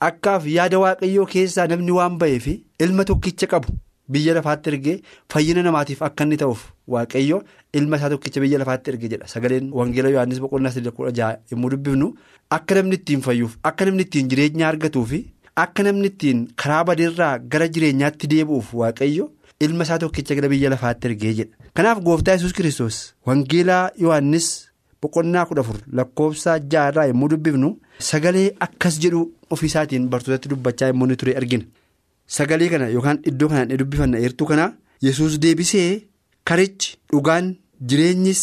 akkaaf 0.07 0.47
yaada 0.55 0.79
waaqayyoo 0.83 1.25
keessaa 1.33 1.67
namni 1.73 1.91
waan 1.97 2.17
ba'eef 2.23 2.47
ilma 2.85 3.05
tokkicha 3.11 3.47
qabu 3.53 3.75
biyya 4.15 4.33
lafaatti 4.37 4.69
ergee 4.73 4.97
fayyina 5.33 5.63
namaatiif 5.67 6.01
akka 6.09 6.23
inni 6.27 6.37
ta'uuf 6.43 6.61
waaqayyo 6.95 7.39
ilma 7.79 7.97
isaa 8.01 8.09
tokkicha 8.13 8.41
biyya 8.43 8.59
lafaatti 8.63 8.91
erge 8.93 9.09
jedha 9.13 9.27
sagaleen 9.33 9.71
wangeela 9.79 10.09
yohaannis 10.15 10.39
boqonnaa 10.43 10.71
sadii 10.75 10.91
kudha 10.99 11.11
jaha 11.21 11.37
yommuu 11.53 11.69
dubbifnu 11.73 12.11
akka 12.59 12.75
namni 12.79 12.95
ittiin 13.01 13.21
fayyuuf 13.29 13.57
akka 13.71 13.85
namni 13.89 14.03
ittiin 14.07 14.29
jireenya 14.35 14.67
argatuufi. 14.73 15.25
Akka 15.61 15.83
namni 15.85 16.07
ittiin 16.11 16.41
karaa 16.61 16.83
badeerraa 16.87 17.39
gara 17.51 17.67
jireenyaatti 17.75 18.27
deebi'uuf 18.31 18.67
waaqayyo 18.79 19.23
ilma 19.65 19.83
isaa 19.87 19.97
tokkicha 20.03 20.35
gara 20.39 20.49
biyya 20.51 20.69
lafaatti 20.73 21.07
ergee 21.09 21.31
jedha. 21.39 21.55
Kanaaf 21.73 22.01
gooftaa 22.07 22.35
yesus 22.35 22.53
kiristoos 22.57 22.99
wangeelaa 23.29 23.89
yohannis 24.03 24.49
boqonnaa 25.01 25.45
kudha 25.49 25.61
afur 25.65 25.77
lakkoofsa 25.99 26.59
jaarraa 26.71 27.05
yommuu 27.11 27.29
dubbifnu 27.33 27.69
sagalee 28.09 28.47
akkas 28.65 28.99
jedhu 29.03 29.21
ofiisaatiin 29.55 30.07
bartootatti 30.11 30.49
dubbachaa 30.53 30.87
yommuu 30.91 31.15
ture 31.21 31.35
argina. 31.41 31.63
Sagalee 32.35 32.69
kana 32.73 32.87
yookaan 32.95 33.19
iddoo 33.29 33.47
kanaan 33.51 33.77
dubbifanna 33.81 34.17
eertuu 34.23 34.47
kana 34.51 34.65
yesus 35.05 35.39
deebisee 35.43 35.89
karichi 36.47 36.97
dhugaan 37.11 37.55
jireenyis 37.89 38.41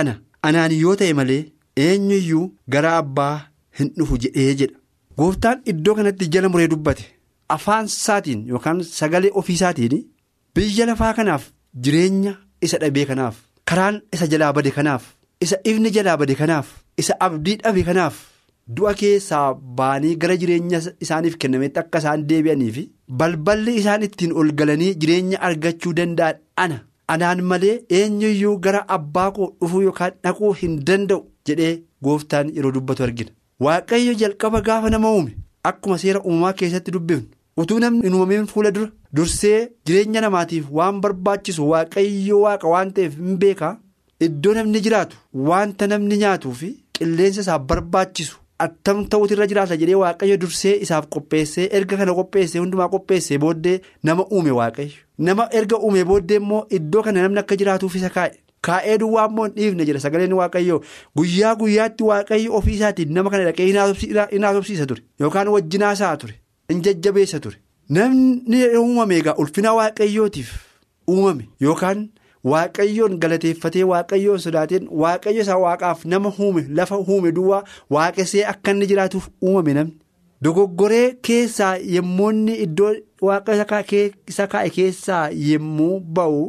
ana 0.00 0.14
anaan 0.48 0.72
yoo 0.82 0.96
ta'e 1.00 1.12
malee 1.18 1.42
eenyuyyuu 1.86 2.44
gara 2.74 2.96
abbaa 3.00 3.34
hin 3.78 3.90
dhufu 3.98 4.18
jedhee 4.24 4.54
jedha. 4.60 4.78
Gooftaan 5.18 5.60
iddoo 5.72 5.94
kanatti 5.98 6.28
jala 6.32 6.48
muree 6.52 6.68
dubbate 6.72 7.04
afaan 7.54 7.86
isaatiin 7.92 8.40
yookaan 8.52 8.80
sagalee 8.84 9.30
ofiisaatiin 9.40 9.94
biyya 10.54 10.86
lafaa 10.88 11.12
kanaaf 11.18 11.44
jireenya 11.84 12.32
isa 12.66 12.78
dhabee 12.82 13.04
kanaaf 13.10 13.36
karaan 13.70 14.00
isa 14.16 14.26
jalaa 14.32 14.52
bade 14.56 14.70
kanaaf 14.78 15.02
isa 15.44 15.56
ifni 15.70 15.90
jalaa 15.96 16.16
bade 16.22 16.34
kanaaf 16.40 16.66
isa 17.02 17.14
abdii 17.26 17.56
dhabe 17.62 17.82
kanaaf 17.88 18.16
du'a 18.76 18.94
keessaa 19.00 19.54
baanii 19.80 20.16
gara 20.22 20.36
jireenya 20.42 20.80
isaaniif 21.06 21.36
kennametti 21.44 21.78
akka 21.82 21.98
isaan 22.04 22.26
deebi'anii 22.30 22.70
fi 22.76 22.84
balballi 23.20 23.74
isaan 23.82 24.02
ittiin 24.08 24.32
ol 24.42 24.52
galanii 24.60 24.94
jireenya 25.04 25.40
argachuu 25.48 25.92
danda'an 25.98 26.36
ana 26.64 26.78
anaan 27.14 27.42
malee 27.52 27.76
eenyuyyuu 27.98 28.56
gara 28.66 28.84
abbaa 28.98 29.30
koo 29.38 29.48
dhufuu 29.60 29.82
yookaan 29.86 30.12
dhaquu 30.24 30.52
hin 30.62 30.76
danda'u 30.90 31.22
jedhee 31.48 31.74
gooftaan 32.04 32.48
yeroo 32.56 32.72
dubbatu 32.76 33.02
argina. 33.04 33.30
Waaqayyo 33.64 34.14
jalqaba 34.20 34.60
gaafa 34.66 34.90
nama 34.94 35.12
uume 35.16 35.36
akkuma 35.68 35.98
seera 36.02 36.20
uumamaa 36.24 36.52
keessatti 36.62 36.90
dubbifnu 36.96 37.26
utuu 37.62 37.78
namni 37.84 38.02
hin 38.08 38.14
uumamin 38.16 38.46
fuula 38.52 38.70
dura 38.78 38.90
dursee 39.18 39.60
jireenya 39.86 40.20
namaatiif 40.24 40.66
waan 40.78 40.98
barbaachisu 41.04 41.68
waaqayyo 41.70 42.40
waaqa 42.46 42.68
waan 42.74 42.90
ta'eef 42.98 43.14
hin 43.20 43.38
beekaa 43.44 43.70
iddoo 44.20 44.54
namni 44.54 44.80
jiraatu 44.86 45.16
wanta 45.50 45.86
namni 45.92 46.16
nyaatuu 46.22 46.52
fi 46.60 46.68
qilleensa 46.98 47.40
isaaf 47.44 47.62
barbaachisu 47.70 48.36
attam 48.64 49.04
ta'utu 49.12 49.34
irra 49.36 49.46
jiraata 49.50 49.76
jedhee 49.82 49.94
waaqayyo 50.02 50.36
dursee 50.44 50.74
isaaf 50.86 51.06
qopheessee 51.16 51.68
erga 51.78 51.96
kana 52.00 52.14
qopheessee 52.18 52.58
hundumaa 52.62 52.88
qopheessee 52.94 53.38
booddee 53.42 53.80
nama 54.02 54.24
uume 54.32 54.50
waaqayyo. 54.58 54.96
Nama 55.18 55.48
erga 55.58 55.76
uume 55.78 56.04
booddee 56.10 56.36
immoo 56.42 56.62
iddoo 56.78 57.02
kana 57.02 57.22
namni 57.22 57.38
akka 57.42 57.56
jiraatuuf 57.62 57.94
isa 58.00 58.10
kaa'e. 58.16 58.32
Kaa'ee 58.66 58.96
duwwaa 59.02 59.26
immoo 59.28 59.44
hin 59.46 59.54
dhiifne 59.58 59.84
jedha 59.90 60.00
sagaleen 60.06 60.32
waaqayyoo 60.40 60.80
guyyaa 61.16 61.54
guyyaatti 61.60 62.04
waaqayyo 62.10 62.54
ofii 62.60 62.74
isaatiin 62.78 63.12
nama 63.18 63.30
kana 63.30 63.44
dhaqee 63.50 63.66
hin 64.32 64.42
haasofsiisa 64.46 64.86
ture 64.86 65.02
yookaan 65.20 65.48
wajjinaa 65.56 65.92
isaa 65.98 66.16
ture 66.16 66.34
hin 66.72 66.80
jajjabeessa 66.88 67.40
ture. 67.40 67.56
Namni 67.88 68.64
uumame 68.78 69.16
egaa 69.20 69.34
ulfina 69.42 69.72
waaqayyootiif 69.80 70.48
uumame 71.08 71.48
yookaan 71.60 72.08
waaqayyoon 72.52 73.18
galateeffatee 73.22 73.84
waaqayyoon 73.92 74.38
sodaateen 74.46 74.88
waaqayyo 75.02 75.42
isaa 75.46 75.58
waaqaaf 75.66 76.04
nama 76.12 76.32
uume 76.46 76.62
lafa 76.80 76.98
uume 76.98 77.32
duwwaa 77.38 77.62
waaqessee 77.96 78.44
akka 78.52 78.70
inni 78.76 78.86
jiraatuuf 78.92 79.28
uumame 79.42 79.74
namni 79.78 79.96
dogoggoree 80.46 81.06
keessaa 81.28 81.72
yemmoonni 81.94 82.54
iddoo 82.66 82.92
waaqa 83.28 83.54
isa 84.28 84.46
kaa'e 84.54 84.70
keessaa 84.78 85.24
yemmuu 85.48 86.00
ba'u 86.18 86.42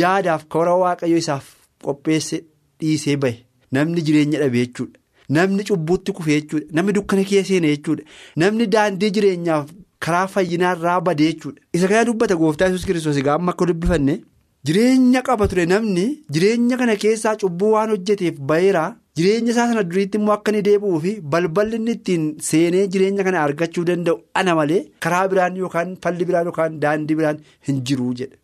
yaadaaf 0.00 0.44
karaa 0.54 0.76
waaqayyo 0.84 1.16
isaaf. 1.24 1.44
Qopheesse 1.84 2.36
dhiisee 2.80 3.16
bahe 3.16 3.38
namni 3.72 4.02
jireenya 4.06 4.38
dhabe 4.42 4.58
jechuudha. 4.64 4.98
Namni 5.36 5.64
cubbuutti 5.68 6.12
kufe 6.12 6.30
jechuudha. 6.40 6.66
Namni 6.76 6.92
dukkana 6.96 7.24
keessa 7.30 7.48
seene 7.48 7.68
jechuudha. 7.74 8.02
Namni 8.36 8.66
daandii 8.74 9.10
jireenyaaf 9.16 9.70
karaa 10.06 10.26
fayyinaarraa 10.34 11.00
bade 11.06 11.24
jechuudha. 11.30 11.60
Isa 11.74 11.88
kana 11.88 12.04
dubbata 12.04 12.36
gooftaa 12.36 12.68
yesus 12.68 12.84
kiristoos 12.86 13.16
egaa 13.22 13.34
amma 13.40 13.52
akka 13.56 13.66
dubbifanne 13.72 14.20
jireenya 14.66 15.22
qaba 15.28 15.48
ture 15.50 15.64
namni 15.72 16.06
jireenya 16.34 16.76
kana 16.80 16.96
keessaa 17.04 17.36
cubbuu 17.42 17.70
waan 17.74 17.90
hojjeteef 17.94 18.40
baheera 18.50 18.82
jireenya 19.18 19.52
isaa 19.54 19.66
sana 19.70 19.82
duriitti 19.90 20.18
immoo 20.20 20.34
akka 20.36 20.52
inni 20.52 20.62
deebi'uu 20.68 21.00
fi 21.04 21.12
balballi 21.34 21.76
inni 21.80 21.92
ittiin 21.98 22.26
seenee 22.48 22.82
jireenya 22.94 23.24
kana 23.28 23.40
argachuu 23.46 23.84
danda'u 23.90 24.18
ana 24.40 24.54
malee 24.58 24.82
karaa 25.06 25.22
biraan 25.32 25.56
yookaan 25.62 25.94
falli 26.02 26.24
biraan 26.30 26.46
yookaan 26.50 26.76
daandii 26.82 27.16
biraan 27.20 27.38
hin 27.68 27.80
jiruu 27.90 28.10
jedha 28.20 28.36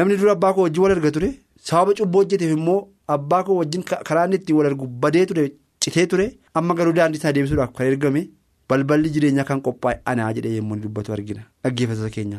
namni 0.00 0.16
dura 0.22 0.32
abbaa 0.36 0.52
koo 0.58 0.62
wajjin 0.66 0.82
wal 0.84 0.92
arga 0.96 1.10
ture. 1.16 1.30
sababa 1.68 1.94
cubbuu 2.00 2.20
hojjeteef 2.24 2.52
immoo 2.58 2.78
abbaa 3.16 3.42
koo 3.48 3.56
wajjin 3.62 3.82
karaa 4.10 4.26
inni 4.28 4.36
ittiin 4.42 4.56
wal 4.60 4.66
argu 4.72 4.86
badee 5.06 5.24
ture 5.32 5.46
citee 5.86 6.06
ture 6.12 6.28
amma 6.60 6.74
garuu 6.82 6.92
daandii 7.00 7.18
isaa 7.22 7.32
deebisuudhaaf 7.38 7.72
kan 7.80 7.86
ergame 7.94 8.20
balballi 8.68 9.10
jireenyaa 9.16 9.44
kan 9.50 9.60
qophaa'e 9.66 9.98
anaa 10.12 10.30
jedhee 10.36 10.54
yommuu 10.58 10.76
dubbatu 10.84 11.12
argina 11.18 11.42
dhaggeeffatoota 11.64 12.10
keenya. 12.18 12.38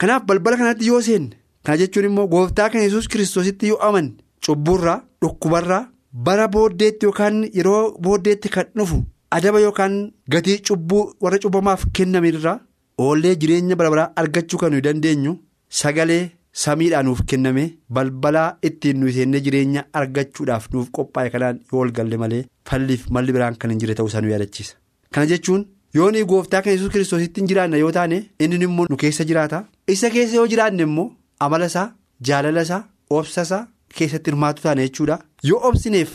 kanaaf 0.00 0.22
balbala 0.30 0.56
kanatti 0.62 0.86
yoo 0.92 1.00
seenne 1.10 1.36
kana 1.68 1.76
jechuun 1.82 2.04
immoo 2.08 2.26
gooftaa 2.34 2.68
kan 2.72 2.82
yesus 2.86 3.08
kiristoositti 3.12 3.68
yoo 3.72 3.78
amanne 3.88 4.14
cubbuurraa 4.46 4.96
dhukkubarraa 5.22 5.82
bara 6.28 6.48
booddeetti 6.54 7.06
yookaan 7.10 7.42
yeroo 7.58 7.82
booddeetti 8.06 8.48
kan 8.56 8.66
dhufu 8.80 9.02
adaba 9.36 9.60
yookaan 9.66 10.00
gatii 10.34 10.58
cubbuu 10.70 11.04
warra 11.26 11.38
cubbamaaf 11.44 11.84
kennamirraa 11.98 12.58
oollee 13.06 13.34
jireenya 13.44 13.76
bara 13.82 13.90
baraa 13.94 14.10
argachuu 14.22 14.58
kan 14.64 14.70
nuyi 14.72 14.82
dandeenyu 14.88 15.38
sagalee. 15.82 16.24
samiidhaan 16.60 17.04
nuuf 17.06 17.18
kenname 17.30 17.64
balbalaa 17.96 18.46
ittiin 18.68 18.96
nuyi 19.00 19.12
seennee 19.16 19.40
jireenya 19.46 19.82
argachuudhaaf 19.98 20.64
nuuf 20.72 20.86
qophaa'e 20.96 21.30
kanaan 21.34 21.58
yoo 21.72 21.80
ol 21.82 21.90
galle 21.98 22.16
malee 22.22 22.40
falliif 22.70 23.02
malli 23.16 23.32
biraan 23.36 23.56
kan 23.60 23.70
hin 23.72 23.78
jirre 23.82 23.94
ta'uusaa 23.98 24.20
nu 24.24 24.30
yaadachiisa. 24.32 24.74
Kana 25.12 25.26
jechuun 25.32 25.62
yoo 25.98 26.08
nuyi 26.14 26.24
gooftaa 26.32 26.62
kan 26.64 26.72
yesus 26.76 26.90
kiristoositti 26.94 27.40
hin 27.40 27.48
jiraanna 27.52 27.76
yoo 27.82 27.92
taane 27.98 28.18
inni 28.46 28.58
immoo 28.68 28.86
nu 28.90 28.96
keessa 29.02 29.24
jiraata 29.30 29.60
isa 29.94 30.10
keessa 30.16 30.36
yoo 30.40 30.46
jiraanne 30.54 30.82
immoo 30.88 31.06
amala 31.44 31.66
isaa 31.70 31.88
jaalala 32.28 32.62
isaa 32.66 32.82
obsa 33.18 33.42
isaa 33.48 33.66
keessatti 33.96 34.30
hirmaatu 34.30 34.62
taane 34.62 34.82
jechuudha. 34.86 35.18
Yoo 35.48 35.60
obsineef 35.68 36.12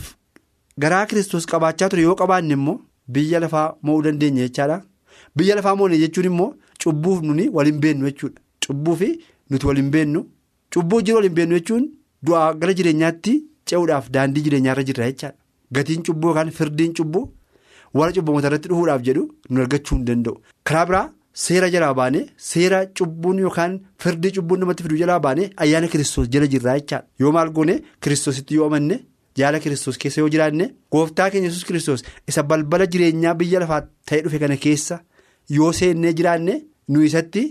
garaa 0.82 1.06
kiristoos 1.06 1.46
qabaachaa 1.52 1.88
ture 1.92 2.02
yoo 2.08 2.14
qabaanne 2.20 2.52
immoo 2.58 2.78
biyya 3.14 3.40
lafaa 3.44 3.66
mo'uu 3.82 4.02
dandeenya 4.06 4.42
jechaadha. 4.48 4.76
Biyya 5.36 5.56
lafaa 5.58 5.74
mo'une 5.76 5.98
jechuun 6.04 6.26
immoo 6.30 6.50
cubbuuf 6.84 7.22
nuni 7.22 7.48
waliin 7.56 7.80
beennu 7.84 8.06
jechuudha. 8.10 8.40
Cubbuu 8.66 8.96
fi 9.00 9.08
nuti 9.50 9.66
waliin 9.70 9.90
beennu 9.94 10.20
cubbuu 10.74 11.00
jiru 11.06 11.16
waliin 11.20 11.34
beennu 11.38 11.58
jechuun 11.58 11.88
du'aa 12.26 12.52
gara 12.60 12.72
jireenyaatti 12.78 13.32
ce'uudhaaf 13.70 14.10
daandii 14.14 14.42
jireenyaarra 14.46 14.82
jirra 14.90 15.10
jechaadha. 15.10 15.36
Gatiin 15.74 16.02
cubbuu 16.06 16.28
yookaan 16.30 16.50
firdiin 16.58 16.94
cubbuu. 17.00 17.26
warra 17.98 18.12
cubbamoota 18.14 18.48
irratti 18.48 18.68
dhufuudhaaf 18.70 19.02
jedhu 19.06 19.20
nu 19.50 19.60
argachuu 19.64 19.96
hin 19.96 20.04
danda'u. 20.06 20.32
Karaa 20.68 20.86
biraa 20.86 21.04
seera 21.42 21.68
jalaa 21.74 21.94
baane 22.00 22.20
seera 22.48 22.78
cubbuun 22.98 23.38
yookaan 23.44 23.72
firdii 24.02 24.30
cubbuun 24.36 24.60
namatti 24.64 24.82
fiduu 24.84 24.98
jalaa 25.02 25.20
baane 25.26 25.42
ayyaana 25.64 25.88
kiristoos 25.94 26.28
jala 26.34 26.46
jirraa 26.52 26.76
jechaadha 26.78 27.06
yoo 27.22 27.32
maal 27.36 27.50
goone 27.56 27.74
kiristoositti 28.06 28.54
yoo 28.58 28.66
amanne 28.70 28.96
jaala 29.40 29.60
kiristoos 29.64 29.98
keessa 30.04 30.20
yoo 30.22 30.28
jiraanne 30.34 30.66
gooftaa 30.96 31.28
keenya 31.34 31.48
yesus 31.50 31.64
kiristoos 31.70 32.04
isa 32.32 32.42
balbala 32.50 32.86
jireenyaa 32.92 33.34
biyya 33.40 33.60
lafaa 33.64 33.80
ta'ee 34.08 34.22
dhufe 34.24 34.38
kana 34.44 34.56
keessa 34.66 35.00
yoo 35.58 35.72
seennee 35.80 36.12
jiraanne 36.18 36.54
nu 36.92 37.02
isatti 37.08 37.42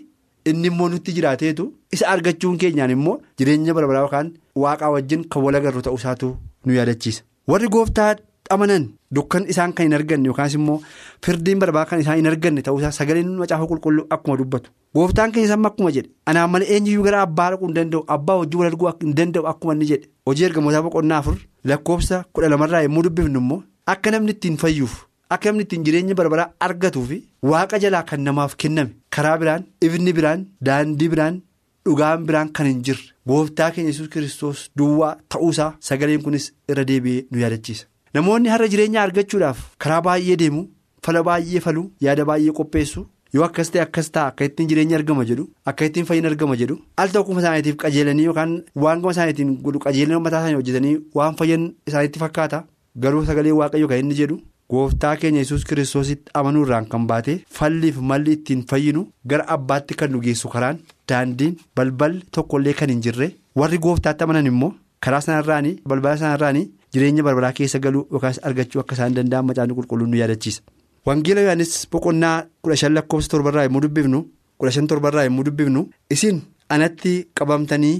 inni 0.51 0.67
immoo 0.71 0.89
nutti 0.93 1.11
jiraateetu 1.17 1.65
isa 1.97 2.07
argachuun 2.13 2.57
keenyaan 2.61 2.91
immoo 2.97 3.17
jireenya 3.39 3.73
bara 3.79 3.87
baraa 3.91 4.01
yookaan 4.05 4.31
waaqaa 4.63 4.89
wajjin 4.95 5.27
kan 5.35 5.43
wal 5.47 5.55
agarru 5.59 5.81
ta'uusaatu 5.87 6.29
nu 6.65 6.73
yaadachiisa 6.79 7.23
warri 7.51 7.67
gooftaa. 7.75 8.11
Amanan 8.55 8.85
dukkan 9.17 9.45
isaan 9.53 9.73
kan 9.77 9.85
hin 9.87 9.93
arganne 9.97 10.27
yookaas 10.29 10.53
immoo 10.59 10.79
firdiin 11.25 11.59
barbaa 11.63 11.85
kan 11.91 11.99
isaan 12.03 12.17
hin 12.21 12.27
arganne 12.31 12.61
ta'uusaa 12.67 12.91
sagaleen 12.97 13.29
macaafa 13.41 13.67
qulqulluu 13.71 14.05
akkuma 14.17 14.37
dubbatu. 14.41 14.69
Gooftaan 14.95 15.31
keenya 15.31 15.49
samma 15.53 15.69
akkuma 15.71 15.91
jedhe 15.95 16.09
anaan 16.31 16.49
malee 16.55 16.67
eenyuyyuu 16.75 17.03
gara 17.07 17.21
abbaa 17.27 17.49
dhaquu 17.51 17.65
hin 17.69 17.75
danda'u 17.77 18.03
abbaa 18.17 18.35
hojii 18.41 18.57
wal 18.59 18.67
arguu 18.71 18.91
hin 19.05 19.13
danda'u 19.19 19.47
akkuma 19.53 19.73
inni 19.77 19.85
jedhe. 19.91 20.07
Hojii 20.27 20.45
ergamootaa 20.49 20.81
boqonnaa 20.89 21.17
afur 21.23 21.37
lakkoofsa 21.71 22.23
kudha 22.33 22.49
lamarraa 22.55 22.81
yommuu 22.87 23.03
dubbifnu 23.07 23.39
immoo 23.45 23.63
akka 23.93 24.11
namni 24.11 24.31
ittiin 24.35 24.57
fayyuuf 24.65 24.93
akka 25.29 25.49
namni 25.49 25.63
ittiin 25.65 25.83
jireenya 25.87 26.15
barbaraa 26.19 26.51
argatuu 26.67 27.05
fi 27.09 27.17
waaqa 27.53 27.79
jalaa 27.85 28.03
kan 28.11 28.21
namaaf 28.27 28.55
kenname 28.63 28.91
karaa 29.15 29.37
biraan 29.41 29.63
ifni 29.87 30.13
biraan 30.19 30.45
daandii 30.69 31.09
biraan 31.15 31.41
dhugaan 31.85 32.25
biraan 32.27 32.49
kan 32.57 32.65
hin 32.69 32.83
jirre. 32.85 33.09
Gooftaa 33.27 33.71
keenya 33.71 33.89
yesus 33.91 34.07
kiristoos 34.13 34.61
duwwaa 34.77 35.15
ta'uusaa 35.29 35.73
sagaleen 35.87 36.21
kunis 36.23 36.45
irra 36.69 36.83
deebi'ee 36.89 37.25
nu 37.31 37.39
yaadachiisa. 37.43 37.85
Namoonni 38.15 38.49
har'a 38.53 38.67
jireenya 38.73 39.01
argachuudhaaf 39.05 39.59
karaa 39.85 40.01
baay'ee 40.07 40.37
deemu 40.43 40.61
fala 41.05 41.23
baay'ee 41.29 41.59
falu 41.65 41.83
yaada 42.07 42.25
baay'ee 42.29 42.53
qopheessu 42.59 43.05
yoo 43.35 43.43
akkas 43.47 43.71
ta'e 43.73 43.81
akkas 43.85 44.09
ta'a 44.17 44.27
akka 44.31 44.45
ittiin 44.49 44.69
jireenya 44.71 44.97
argama 44.99 45.25
jedhu 45.29 45.45
akka 45.71 45.85
ittiin 45.89 46.05
fayyina 46.09 46.29
argama 46.33 46.55
jedhu 46.61 46.77
al 47.03 47.09
tokkuma 47.17 47.41
isaaniitiif 47.43 47.77
qajeelanii 47.83 48.25
yookaan 48.29 48.53
waan 48.85 49.01
gama 49.05 49.11
isaaniitiin 49.17 49.53
godhu 49.67 49.79
qajeelina 49.85 50.19
mataa 50.25 50.41
isaanii 50.43 50.59
hojjetanii 50.61 50.95
waan 51.19 51.35
fayyan 51.41 51.65
isaaniitti 51.91 52.19
fakkaata 52.25 52.63
garuu 53.05 53.25
sagalee 53.29 53.51
waaqayyo 53.61 53.87
kan 53.93 53.99
inni 54.03 54.15
jedhu 54.21 54.37
gooftaa 54.73 55.15
keenya 55.23 55.39
yesus 55.43 55.65
kiristoositti 55.71 56.31
amanuurraan 56.41 56.85
kan 56.93 57.07
baate 57.13 57.33
falliif 57.57 57.97
malli 58.11 58.31
ittiin 58.37 58.61
fayyinu 58.69 59.03
gara 59.33 59.47
abbaatti 59.57 59.95
kan 60.03 60.11
nu 60.13 60.21
geessu 60.27 60.49
karaan 60.53 60.79
daandiin 61.09 61.57
balballi 61.79 62.21
tokkollee 62.37 62.73
kan 62.79 62.89
hin 62.95 63.01
jirre 63.07 63.31
warri 63.61 63.77
gooftaatti 63.87 64.23
amanan 64.27 64.45
immoo 64.53 64.71
karaa 65.05 65.21
sanarraanii 65.25 65.75
balbala 65.89 66.17
sanarraanii. 66.23 66.69
Jireenya 66.93 67.23
barbaraa 67.27 67.51
keessa 67.57 67.79
galuu 67.85 68.05
yookaas 68.11 68.39
argachuu 68.47 68.79
akka 68.83 68.95
isaan 68.95 69.13
danda'an 69.17 69.45
macaafni 69.49 69.73
qulqulluun 69.77 70.09
nu 70.11 70.17
yaadachiisa. 70.21 70.61
Wangeela 71.05 71.41
Yohaannis 71.45 71.73
boqonnaa 71.91 72.37
kudha 72.61 72.75
shan 72.81 72.93
lakkoofsa 72.97 73.29
torbarraa 73.33 73.63
yommuu 73.67 73.81
dubbifnu 73.85 74.19
kudha 74.57 74.71
shan 74.75 74.87
torbarraa 74.87 75.23
yommuu 75.27 75.43
dubbifnu 75.47 75.81
isin 76.15 76.41
anatti 76.75 77.13
qabamtanii 77.39 77.97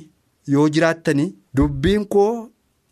yoo 0.56 0.68
jiraattanii 0.76 1.30
dubbiin 1.58 2.06
koo 2.16 2.50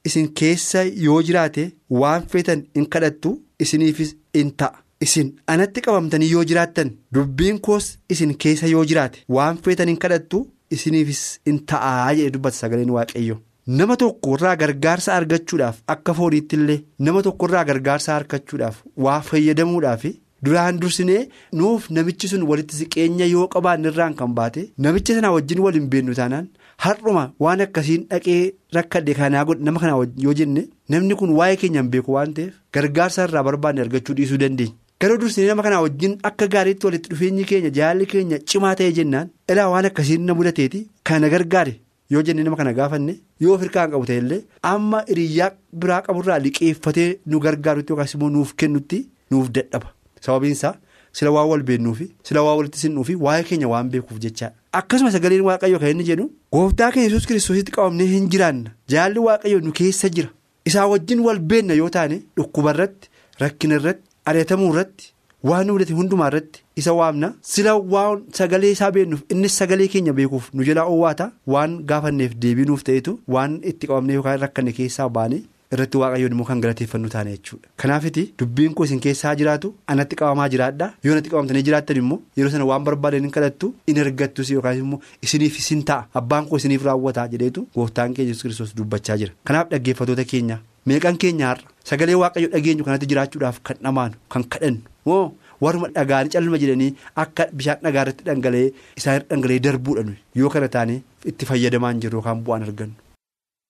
isin 0.09 0.27
keessa 0.39 0.83
yoo 1.05 1.21
jiraate 1.27 1.63
waan 2.01 2.23
feetan 2.31 2.63
in 2.75 2.85
kadhattu 2.95 3.31
isiniifis 3.59 4.15
in 4.33 4.51
ta'a. 4.59 4.77
Isin 5.05 5.29
anatti 5.53 5.81
qabamtanii 5.85 6.31
yoo 6.31 6.43
jiraattan 6.49 6.89
dubbiin 7.15 7.59
koos 7.67 7.85
isin 8.15 8.33
keessa 8.43 8.67
yoo 8.73 8.83
jiraate 8.89 9.23
waan 9.35 9.57
feetan 9.63 9.89
in 9.93 9.97
kadhattu 10.03 10.41
isiniifis 10.75 11.21
in 11.45 11.57
ta'aa 11.71 12.13
jedhe 12.17 12.29
dubbata 12.35 12.55
sagaleen 12.57 12.89
waaqayyo. 12.97 13.37
Nama 13.67 13.95
tokko 14.01 14.35
irraa 14.37 14.55
gargaarsa 14.61 15.13
argachuudhaaf 15.19 15.77
akka 15.93 16.13
fooniitti 16.19 16.55
illee 16.59 16.79
nama 17.07 17.21
tokko 17.27 17.47
irraa 17.49 17.63
gargaarsa 17.69 18.15
argachuudhaaf 18.15 18.81
waa 19.05 19.19
fayyadamuudhaaf 19.29 20.05
duraan 20.45 20.79
dursinee 20.81 21.21
nuuf 21.59 21.89
namichi 21.97 22.27
sun 22.31 22.43
walitti 22.51 22.75
siqeenya 22.79 23.25
yoo 23.33 23.47
qabaanne 23.55 23.87
irraan 23.91 24.15
kan 24.21 24.33
baate 24.39 24.61
namicha 24.85 25.13
sanaa 25.17 25.31
wajjin 25.37 25.59
waliin 25.65 25.87
beennu 25.91 26.13
taanaan 26.19 26.47
har'uma 26.85 27.25
waan 27.45 27.61
akkasiin 27.67 28.07
dhaqee 28.13 28.41
rakkadhe 28.77 29.13
kanaa 29.19 29.45
nama 29.67 29.79
kanaa 29.83 30.05
yoo 30.25 30.33
jenne 30.39 30.63
namni 30.95 31.15
kun 31.19 31.29
waa'ee 31.39 31.55
keenyaan 31.63 31.89
beeku 31.95 32.13
waan 32.17 32.33
ta'eef 32.39 32.53
gargaarsa 32.77 33.27
irraa 33.29 33.43
barbaanne 33.49 33.81
argachuu 33.85 34.15
dhiisuu 34.17 34.37
dandeenya. 34.43 34.73
garuu 35.01 35.17
dursinee 35.21 35.47
nama 35.51 35.63
kanaa 35.67 35.81
wajjin 35.85 36.17
akka 36.29 36.47
gaariitti 36.55 36.85
walitti 36.87 37.09
dhufeenyi 37.13 37.43
keenya 37.51 37.69
jaalli 37.77 38.05
keenya 38.11 38.37
cimaa 38.49 38.73
ta'e 38.81 38.91
jennaan 38.97 39.29
ilaa 39.51 39.69
waan 39.75 39.85
akkasiin 39.89 40.25
na 40.27 40.33
mudateeti 40.39 40.81
kana 41.03 41.29
gargaare. 41.33 41.73
Yoo 42.13 42.21
jenne 42.27 42.43
nama 42.45 42.57
kana 42.59 42.73
gaafanne 42.79 43.13
yoo 43.45 43.53
of 43.55 43.61
hirkaan 43.65 43.91
qabu 43.95 44.05
ta'ellee 44.11 44.39
amma 44.73 45.03
hiriyyaa 45.09 45.51
biraa 45.83 46.01
qaburraa 46.07 46.39
liqeeffatee 46.45 47.09
nu 47.25 47.39
gargaarutti 47.45 47.91
yookaas 47.93 48.13
immoo 48.15 48.29
nuuf 48.37 48.53
kennutti 48.63 48.99
nuuf 49.31 49.49
dadhaba. 49.57 49.93
Sababiin 50.25 50.51
isaa 50.57 50.73
sila 51.19 51.31
waan 51.35 51.47
wal 51.51 51.63
beennuufi 51.69 52.09
sila 52.27 52.43
waan 52.47 52.57
walitti 52.59 52.79
sinnuufi 52.83 53.15
waa'ee 53.25 53.43
keenya 53.51 53.67
waan 53.73 53.89
beekuuf 53.93 54.19
jechaadha 54.25 54.55
akkasuma 54.79 55.11
sagaleen 55.15 55.41
waaqayyo 55.47 55.79
kan 55.79 55.89
inni 55.93 56.03
jedhu 56.09 56.27
gooftaa 56.55 56.91
keenya 56.91 57.09
yesus 57.09 57.25
kiristoositti 57.29 57.71
qabamnee 57.77 58.05
hin 58.11 58.29
jiraanna. 58.35 58.71
Jaalli 58.93 59.19
waaqayyo 59.27 59.59
nu 59.65 59.71
keessa 59.79 60.09
jira. 60.17 60.29
Isaa 60.69 60.85
wajjin 60.91 61.19
wal 61.25 61.39
beenna 61.53 61.73
yoo 61.81 61.89
taane 61.95 62.21
dhukkuba 62.37 62.71
irratti 62.75 63.09
rakkina 63.43 63.75
irratti 63.79 64.03
ari'atamuu 64.29 64.69
irratti. 64.73 65.11
Waan 65.49 65.65
nu 65.67 65.73
mudate 65.77 65.93
hundumaa 65.99 66.27
irratti 66.31 66.61
isa 66.81 66.93
waamna. 66.93 67.33
Sila 67.41 67.75
waan 67.93 68.23
sagalee 68.39 68.71
isaa 68.75 68.91
beennuuf 68.97 69.21
innis 69.35 69.57
sagalee 69.61 69.87
keenya 69.93 70.13
beekuuf 70.19 70.49
nu 70.53 70.63
jalaa 70.67 70.85
oowwaata 70.91 71.31
waan 71.55 71.79
gaafanneef 71.93 72.35
deebii 72.43 72.65
nuuf 72.73 72.83
ta'etu 72.89 73.19
waan 73.35 73.57
itti 73.73 73.87
qabamne 73.87 74.13
yookaan 74.19 74.39
rakkanne 74.45 74.71
keessaa 74.79 75.09
baane 75.17 75.41
irratti 75.75 75.97
waaqayyoon 75.99 76.31
immoo 76.35 76.45
kan 76.47 76.61
galateeffannu 76.63 77.09
taane 77.11 77.31
jechuudha. 77.33 77.67
kanaafiti 77.81 78.23
dubbiin 78.39 78.73
koo 78.77 78.85
isin 78.87 78.99
keessaa 79.03 79.35
jiraatu 79.41 79.69
anatti 79.93 80.15
qabamaa 80.21 80.47
jiraadha 80.53 80.89
yoo 81.07 81.15
natti 81.17 81.29
qabamtanii 81.33 81.61
jiraattan 81.67 81.97
immoo 82.01 82.17
yeroo 82.39 82.51
sana 82.55 82.65
waan 82.71 82.83
barbaadan 82.87 83.21
hin 83.25 83.31
kadhattu 83.37 83.69
in 83.93 83.99
argattus 84.03 84.51
yookaan 84.55 84.77
immoo 84.81 84.99
isiniif 85.27 85.59
isin 85.61 85.83
ta'a. 85.91 86.07
Abbaan 86.21 86.45
koo 86.49 86.57
isiniif 86.61 86.83
raawwata 86.89 87.27
jedheetu 87.35 87.63
gooftaan 87.75 88.13
keenya 88.17 88.29
yesus 88.33 88.43
kiristoos 88.43 88.75
dubbachaa 88.81 89.17
jira. 89.23 89.31
Kanaaf 89.47 89.69
dhaggeeffatoota 89.71 90.23
keenya 90.33 90.59
meeqan 90.89 91.17
keenya 91.21 91.47
har'a 91.51 91.67
sagalee 91.89 92.15
waaqayyo 92.23 92.49
dhageenyu 92.55 92.83
kanatti 92.87 93.07
jiraachuudhaaf 93.11 93.57
kan 93.69 93.77
dhamaanu 93.85 94.15
kan 94.33 94.43
kadhannu 94.55 94.81
moo 95.09 95.21
warruma 95.65 95.87
dhagaanii 95.97 96.31
calma 96.35 96.57
jedhanii 96.63 96.91
akka 97.23 97.47
bishaan 97.59 97.79
dhagaa 97.85 98.03
irratti 98.05 98.23
dhangala'ee 98.29 98.69
isaan 99.01 99.21
dhangala'ee 99.29 99.59
darbuudhaan 99.67 100.15
yoo 100.41 100.49
kana 100.55 100.67
taane 100.75 100.95
itti 101.31 101.45
fayyadamaa 101.51 101.91
hin 101.93 102.01
jirru 102.05 102.17
yookaan 102.19 102.41
bu'aan 102.47 102.63
argannu. 102.67 102.95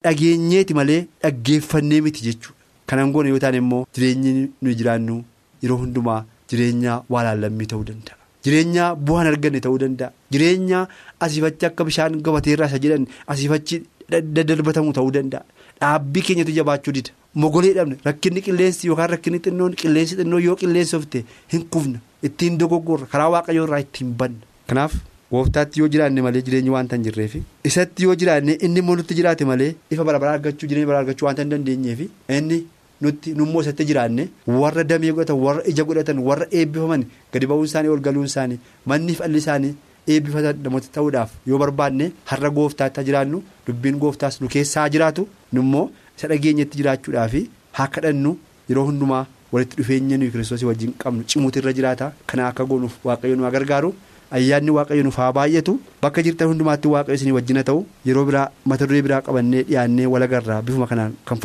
dhageenyeeti 0.06 0.74
malee 0.80 1.02
dhaggeeffannee 1.24 2.02
miti 2.08 2.24
jechuudha 2.28 2.58
kanan 2.91 3.12
goone 3.15 3.30
yoo 3.34 3.39
taane 3.43 3.58
immoo 3.63 3.84
jireenyi 3.97 4.32
nuyi 4.62 4.76
jiraannu 4.82 5.17
yeroo 5.63 5.78
hundumaa 5.84 6.19
jireenya 6.54 6.93
waa 7.13 7.24
laallammii 7.28 7.67
ta'uu 7.74 7.86
danda'a. 7.89 8.15
jireenya 8.45 8.86
bu'aan 9.08 9.28
arganne 9.32 9.60
ta'uu 9.65 9.78
danda'a 9.84 10.12
jireenya 10.36 10.80
asiifachi 11.26 11.65
akka 11.69 11.84
bishaan 11.89 12.17
gabateerraa 12.28 12.67
isa 12.71 12.80
jedhan 12.86 13.06
asiifachi 13.34 13.82
daddarbatamu 14.38 14.93
ta'uu 14.97 15.12
danda'a 15.17 15.43
dhaabbii 15.82 16.22
keenyatu 16.30 16.52
jabaachuu 16.58 16.94
dida 16.98 17.12
mogolee 17.44 17.74
dhabne 17.78 17.98
rakkinni 18.08 18.41
qilleensi 18.48 18.88
yookaan 18.89 19.10
rakkinni 19.15 19.39
xinnoon 19.46 19.76
qilleensi 19.84 20.15
xinnoo 20.20 20.39
yoo 20.48 20.56
qilleensofte 20.63 21.24
hin 21.54 21.63
kufna 21.76 22.00
ittiin 22.30 22.58
dogoggorra 22.63 23.06
karaa 23.13 23.30
waaqayyoo 23.36 23.65
irraa 23.70 23.80
ittiin 23.86 24.12
banna 24.20 24.46
kanaaf 24.74 24.94
gooftaatti 25.32 25.80
yoo 25.82 25.88
jiraanne 25.94 26.22
malee 26.26 26.41
jireenyi 26.48 26.70
waanta 26.76 26.96
hin 27.00 27.04
jirreef 27.08 27.36
isatti 27.72 28.04
yoo 28.08 28.15
jiraanne 28.24 28.58
inni 28.67 28.80
immoo 28.84 28.96
nutti 29.00 29.15
jiraate 29.20 29.46
malee 29.52 29.72
ifa 29.96 30.04
barabaraa 30.10 30.34
argachuu 30.39 30.67
jireenya 30.72 30.88
barabaraa 30.89 31.06
argachuu 31.08 31.26
waanta 31.30 31.41
hin 31.46 31.52
dandeenyeef 31.56 32.02
inni 32.39 32.58
nutti 33.06 33.34
nummoo 33.38 33.62
isatti 33.65 33.86
jiraanne 33.91 34.28
warra 34.63 34.84
damee 34.89 35.12
godhatan 35.20 35.39
warra 35.46 35.63
ija 35.74 35.84
godhatan 35.91 36.20
warra 36.28 36.48
eebbifaman 36.63 37.06
gadi 37.34 37.48
ba'uun 37.54 37.65
isaanii 37.72 37.89
ol 37.96 38.00
galuun 38.10 38.26
isaanii 38.32 38.60
manniif 38.94 39.22
alli 39.28 39.38
isaanii 39.46 39.72
eebbifatan 40.08 40.64
namoota 40.64 40.94
ta'uudhaaf 41.00 41.32
yoo 41.50 41.60
barbaanne 41.64 42.12
har'a 42.32 42.50
gooftaatti 42.60 43.06
jiraannu 43.10 43.44
dubbiin 43.68 44.00
gooftaas 44.06 44.42
nu 44.42 44.48
keessaa 44.56 44.88
jiraatu 44.96 45.28
nummoo 45.58 45.86
isa 46.18 46.28
dhageenyatti 46.32 46.78
jiraachuudhaaf 46.82 47.36
haa 47.80 47.88
kadhannu 47.98 48.38
yeroo 48.70 48.86
hundumaa 48.90 49.26
walitti 49.52 49.78
dhufeenya 49.80 50.18
nuyi 50.18 50.32
kiristoosii 50.32 50.66
wajjin 50.70 50.94
qabnu 51.04 51.24
cimuutu 51.28 51.60
irra 51.60 51.74
jiraata. 51.74 52.12
Kana 52.28 52.48
akka 52.48 52.66
goonuuf 52.66 52.96
waaqayyo 53.06 53.36
nu 53.36 53.50
gargaaru 53.56 53.94
ayyaanni 54.38 54.72
waaqayyo 54.78 55.04
nuuf 55.08 55.18
haa 55.22 55.32
baay'atu 55.38 55.80
bakka 56.04 56.24
jirtan 56.28 56.48
hundumaatti 56.52 56.88
waaqayyo 56.94 57.20
isinii 57.20 57.36
wajjina 57.38 57.64
ta'u 57.70 57.86
yeroo 58.10 58.26
biraa 58.30 58.46
mata 58.66 58.88
duree 58.92 59.02
biraa 59.08 59.22
qabannee 59.28 59.64
dhiyaannee 59.70 60.08
walagarraa 60.14 60.62
bifuma 60.62 60.88
kanaan 60.92 61.16
kan 61.26 61.40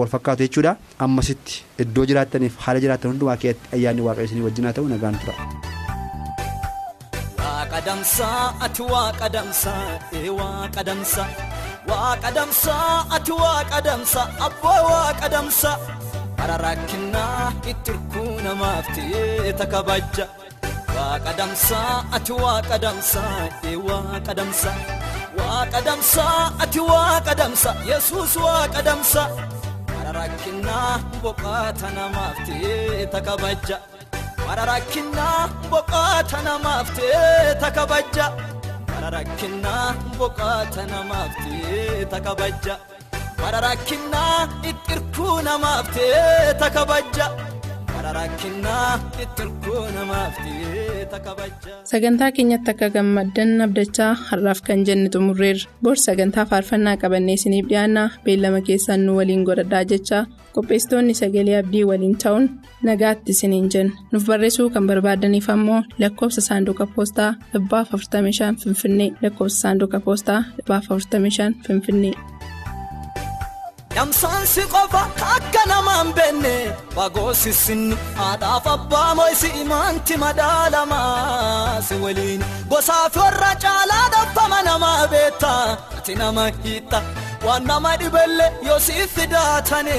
wal 0.00 0.08
fakkaatu 0.16 0.42
jechuudha. 0.46 0.76
Ammasitti 0.98 1.62
iddoo 1.86 2.06
jiraattaniif 2.12 2.58
haala 2.66 2.80
jiraattan 2.86 3.12
hundumaa 3.14 3.36
keessatti 3.36 3.76
ayyaanni 3.78 4.02
waaqayyo 4.08 4.30
isinii 4.30 4.48
wajjina 4.48 4.72
ta'u 4.72 4.88
nagaan 4.88 5.20
tura. 5.22 5.53
Damsaa 7.84 8.54
ati 8.64 8.82
waaqa 8.92 9.28
damsaa 9.34 9.98
ee 10.18 10.28
waaqa 10.38 10.82
damsaa 10.88 11.28
waaqa 11.90 12.30
damsaa 12.36 13.04
ati 13.16 13.32
waaqa 13.42 13.78
damsaa 13.86 14.28
abbaa 14.46 14.80
waaqa 14.88 15.28
damsaa 15.34 15.76
bara 16.38 16.56
rakkinaa 16.64 17.52
itti 17.72 17.92
hirkuu 17.92 18.32
namaaf 18.46 18.86
ta'ee 18.96 19.52
kabajja 19.74 20.26
waaqa 20.96 21.32
damsaa 21.40 21.94
ati 22.18 22.32
waaqa 22.42 22.76
damsaa 22.84 23.38
ee 23.70 23.76
waaqa 23.88 24.32
damsaa 24.40 24.76
waaqa 25.38 25.80
damsaa 25.88 26.42
ati 26.66 26.80
waaqa 26.90 27.32
damsaa 27.42 27.76
yesuus 27.90 28.36
waaqa 28.46 28.80
damsaa 28.88 29.28
bara 29.90 30.12
rakkinaa 30.20 30.92
boqaata 31.22 31.88
namaaf 31.98 32.36
ta'ee 32.46 33.06
kabajja. 33.28 33.76
Bara 34.46 34.64
rakkinaa 34.70 35.40
boqaata 35.70 36.38
namaaf 36.48 36.88
ta'ee 36.96 37.70
kabajja. 37.76 38.26
Bara 38.90 39.08
rakkinaa 39.16 39.86
boqaata 40.18 40.82
namaaf 40.92 41.32
ta'ee 41.42 42.20
kabajja. 42.26 42.74
Bara 43.40 43.58
rakkinaa 43.66 44.38
ittirkuu 44.70 45.36
namaaf 45.48 45.86
ta'ee 45.96 46.70
kabajja. 46.76 47.26
Bara 47.92 48.10
rakkinaa 48.18 48.92
ittirkuu 49.24 49.82
namaaf 49.96 50.34
kabajja. 50.44 50.63
Sagantaa 51.90 52.30
keenyatti 52.36 52.70
akka 52.72 52.88
gammaddan 52.94 53.60
abdachaa 53.66 54.12
har'aaf 54.28 54.60
kan 54.66 54.84
jenne 54.88 55.08
xumurreerra. 55.14 55.68
Bor 55.82 55.96
sagantaa 56.06 56.44
faarfannaa 56.50 56.96
qabannee 57.02 57.36
isiniif 57.38 57.66
dhiyaanna 57.70 58.02
beellama 58.24 58.60
keessaan 58.68 59.06
nu 59.06 59.16
waliin 59.18 59.44
godhadhaa 59.48 59.82
jechaa 59.92 60.22
qopheessitoonni 60.56 61.14
sagalee 61.20 61.56
abdii 61.62 61.84
waliin 61.90 62.16
ta'uun 62.24 62.48
nagaatti 62.88 63.32
isiniin 63.36 63.68
jenna. 63.74 63.92
Nuuf 64.12 64.26
barreessuu 64.30 64.68
kan 64.70 64.86
barbaadaniif 64.90 65.48
ammoo 65.56 65.82
lakkoofsa 65.98 66.40
saanduqa 66.48 66.86
poostaa 66.94 67.30
45 67.54 68.54
Finfinnee 68.64 69.10
lakkoofsa 69.22 69.58
saanduqa 69.64 70.00
poostaa 70.00 70.40
45 70.68 71.52
Finfinnee. 71.66 72.14
Damsaansi 73.96 74.62
qofa 74.72 75.02
akka 75.34 75.62
namaan 75.70 76.08
beenne 76.16 76.54
fagoo 76.94 77.32
sissinni 77.42 77.96
haadhaaf 78.20 78.66
abbaa 78.74 79.10
moo'isi 79.18 79.48
imaanti 79.62 80.14
madaalamaa 80.22 81.80
si 81.88 81.94
waliin 82.04 82.42
gosaaf 82.72 83.16
warra 83.22 83.50
caalaa 83.64 84.06
dhabbama 84.14 84.58
namaa 84.68 85.02
beekta 85.12 85.52
ati 85.98 86.14
nama 86.22 86.44
hiitta 86.64 86.98
waan 87.46 87.64
nama 87.70 87.92
dhibelle 88.02 88.46
yoo 88.68 88.80
siif 88.86 89.14
fidaatane 89.18 89.96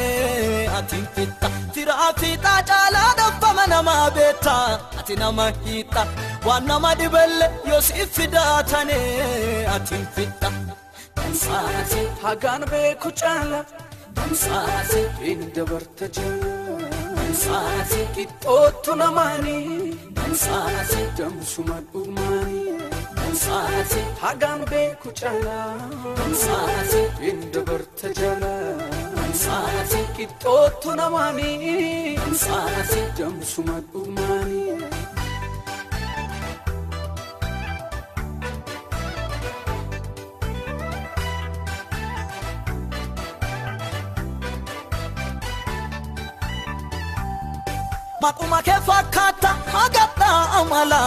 ati 0.80 1.00
fitta 1.16 1.48
firaa 1.78 2.12
fiixaa 2.20 2.60
caalaa 2.72 3.10
dhabbama 3.22 3.64
namaa 3.76 4.06
beekta 4.20 4.56
ati 5.00 5.16
nama 5.24 5.46
hiitta 5.66 6.04
waan 6.50 6.68
nama 6.74 6.92
dhibelle 7.04 7.48
yoo 7.72 7.82
siif 7.90 8.10
fidaatane 8.20 9.00
ati 9.78 10.00
fitta. 10.18 10.52
Hagaan 12.24 12.64
beeku 12.72 13.10
caala. 13.22 13.60
Damsaati 14.18 15.02
inni 15.32 15.48
dabarta 15.56 16.06
jala. 16.16 16.54
Damsaati 17.18 18.00
qixxootu 18.16 18.92
namaani. 19.02 19.58
Damsaati 20.18 21.02
damsuma 21.18 21.78
dhumaani. 21.92 22.62
Damsaati 23.20 24.00
hagaan 24.24 24.62
beeku 24.72 25.10
caala. 25.20 25.58
Damsaati 26.20 27.02
inni 27.30 27.48
dabarta 27.56 28.08
jala. 28.20 28.54
Damsaati 29.18 30.00
qixxootu 30.18 30.90
namaani. 31.02 31.52
Damsaati 32.22 33.02
damsuma 33.20 33.76
dhumaani. 33.92 34.62
Maquma 48.26 48.60
kee 48.68 48.80
fakkaata 48.88 49.50
hagadhaa 49.74 50.40
amala. 50.60 51.00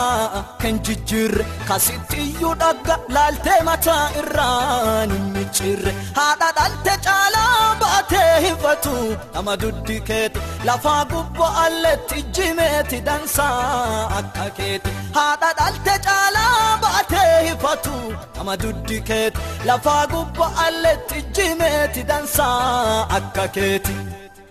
Kan 0.62 0.76
jijjiirre 0.88 1.44
kasittiyyuu 1.68 2.52
dhagga 2.60 2.96
laaltee 3.16 3.56
mataa 3.68 4.04
irraan 4.20 5.10
hin 5.14 5.24
micciirre 5.36 5.92
haadha 6.18 6.48
dhalte 6.58 6.94
caalaa 7.06 7.74
baatee 7.80 8.28
hifatu 8.44 8.94
nama 9.34 9.56
duddi 9.62 9.96
keeti 10.10 10.40
lafaa 10.68 11.00
gubbaa 11.12 11.50
alleetti 11.64 12.22
jimeeti 12.38 13.00
dansaa 13.08 14.04
akka 14.20 14.46
keeti 14.60 14.90
haadha 15.18 15.50
dhalte 15.62 15.94
caalaa 16.06 16.78
baatee 16.84 17.32
hifatu 17.48 17.96
nama 18.36 18.56
duddi 18.66 19.00
keeti 19.10 19.40
lafaa 19.72 20.00
gubbaa 20.14 20.52
alleetti 20.68 21.22
jimeeti 21.40 22.02
dansaa 22.12 23.06
akka 23.20 23.48
keeti. 23.58 23.96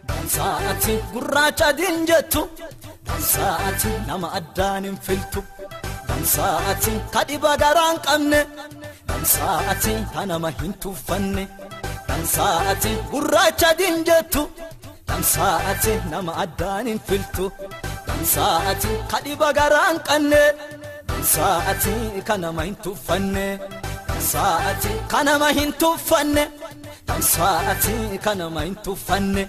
Dansaati 0.09 0.93
gurraacha 1.13 1.69
diin 1.77 2.05
jettu. 2.09 2.41
Dansaati 3.07 3.91
nama 4.07 4.27
addaan 4.39 4.83
hin 4.87 4.97
filtu. 5.05 5.41
Dansaati 6.09 6.93
kadhiba 7.13 7.51
garaan 7.63 7.97
qabne 8.05 8.39
Dansaati 9.09 9.93
nama 10.31 10.49
hin 10.59 10.73
tuffanne 10.83 11.43
Dansaati 12.09 12.91
gurraacha 13.11 13.69
diin 13.79 13.97
jettu. 14.07 14.43
Dansaati 15.07 15.93
nama 16.11 16.31
addaan 16.43 16.87
hin 16.91 16.99
filtu. 17.07 17.45
Dansaati 18.07 18.91
kadhiba 19.11 19.49
garaan 19.59 19.97
qabne 20.07 20.43
Dansaati 21.09 21.93
nama 22.43 22.61
hin 22.67 22.75
tuffanne 22.83 23.45
Dansaati 24.07 24.91
nama 25.29 25.49
hin 25.59 25.71
tuffanne 25.81 26.43
Dansaati 27.07 27.95
nama 28.41 28.61
hin 28.67 28.75
tuffanne. 28.85 29.43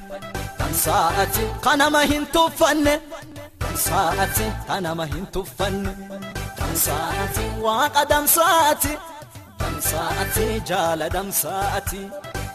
Dansaati 0.72 1.44
kanama 1.64 2.00
hin 2.10 2.24
tuffanne. 2.32 2.94
Dansaati 3.60 4.46
kanama 4.68 5.04
hin 5.12 5.26
tuffanne. 5.36 5.92
Dansaati 6.58 7.44
waaqa 7.66 8.02
damsaati. 8.10 8.92
Damsaati 9.62 10.46
jaala 10.70 11.08
damsaati. 11.14 12.00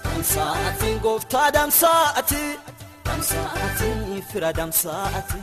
Damsaati 0.06 0.90
gooftaa 1.06 1.50
damsaati. 1.58 2.44
Damsaati 3.08 3.90
fira 4.32 4.52
damsaati. 4.60 5.40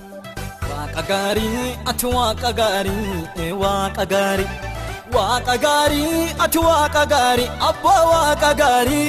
Waaqa 0.71 1.03
gaarii 1.11 1.65
ati 1.95 2.07
waaqa 2.19 2.53
gaarii 2.61 3.51
waaqa 3.65 4.05
gaarii. 4.15 4.51
Waaqa 5.17 5.57
gaarii 5.67 6.23
ati 6.47 6.59
waaqa 6.69 7.03
gaarii 7.15 7.51
abbaa 7.71 8.03
waaqa 8.13 8.55
gaarii. 8.63 9.09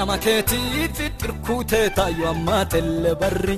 Nama 0.00 0.16
keetiif 0.24 0.98
xirkuutee 1.20 1.86
taayyo 1.96 2.26
ammaa 2.34 2.64
telle 2.72 3.12
barri. 3.22 3.56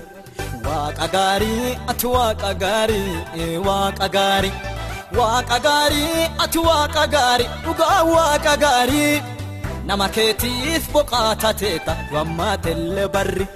Waaqa 0.67 1.07
gaarii 1.15 1.71
ati 1.91 2.07
waaqa 2.15 2.51
gaarii 2.63 3.57
waaqa 3.69 4.07
gaarii. 4.17 4.53
Waaqa 5.19 5.57
gaarii 5.67 6.23
ati 6.45 6.59
waaqa 6.69 7.05
gaarii 7.15 7.49
dhugaa 7.65 7.99
waaqa 8.15 8.55
gaarii. 8.65 9.17
Nama 9.89 10.07
keetiif 10.17 10.85
boqaata 10.95 11.51
teeta 11.61 11.93
yoo 12.13 12.21
ammaa 12.25 12.57
telle 12.65 13.05
barri. 13.15 13.47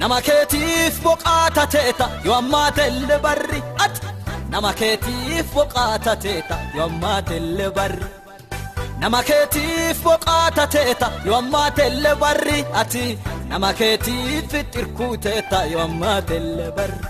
Nama 0.00 0.18
keetiif 0.26 0.94
boqaata 1.04 1.64
teeta 1.74 2.06
yoo 2.26 2.36
ammaa 2.40 2.68
telle 2.78 3.16
barri. 3.24 3.60
Ati 3.84 4.00
nama 4.52 4.70
keetiif 4.80 5.46
boqaata 5.56 6.12
teeta 6.24 6.56
yoo 6.76 6.86
ammaa 6.90 7.20
telle 7.30 7.66
barri. 7.78 8.06
Nama 9.04 9.20
keetiif 9.28 9.98
boqaata 10.04 10.64
teeta 10.74 11.08
yoo 11.26 11.36
ammaa 11.42 11.68
telle 11.78 12.12
barri 12.22 12.58
ati 12.82 13.04
nama 13.50 13.70
keetiif 13.80 14.52
xirkuu 14.74 15.12
teeta 15.26 15.58
yoo 15.72 15.82
ammaa 15.88 16.18
telle 16.30 16.66
barri. 16.76 17.00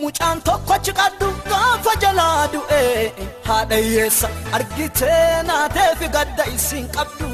Mucaan 0.00 0.38
tokko 0.46 0.74
ciqadhu 0.86 1.28
gaafa 1.50 1.92
jalaa 2.04 2.42
du'ee 2.54 2.96
haadha 3.48 3.76
hiyyeessa 3.84 4.28
argitee 4.58 5.42
naateefi 5.50 6.12
gadda 6.18 6.44
isiin 6.56 6.88
qabdu. 6.98 7.33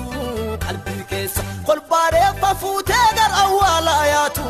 Qalbii 0.71 1.05
keessa 1.11 1.43
kolbaa 1.67 2.07
reeffa 2.17 2.51
fuutee 2.63 3.07
gara 3.19 3.37
awwaalaa 3.45 4.03
yaatu 4.15 4.45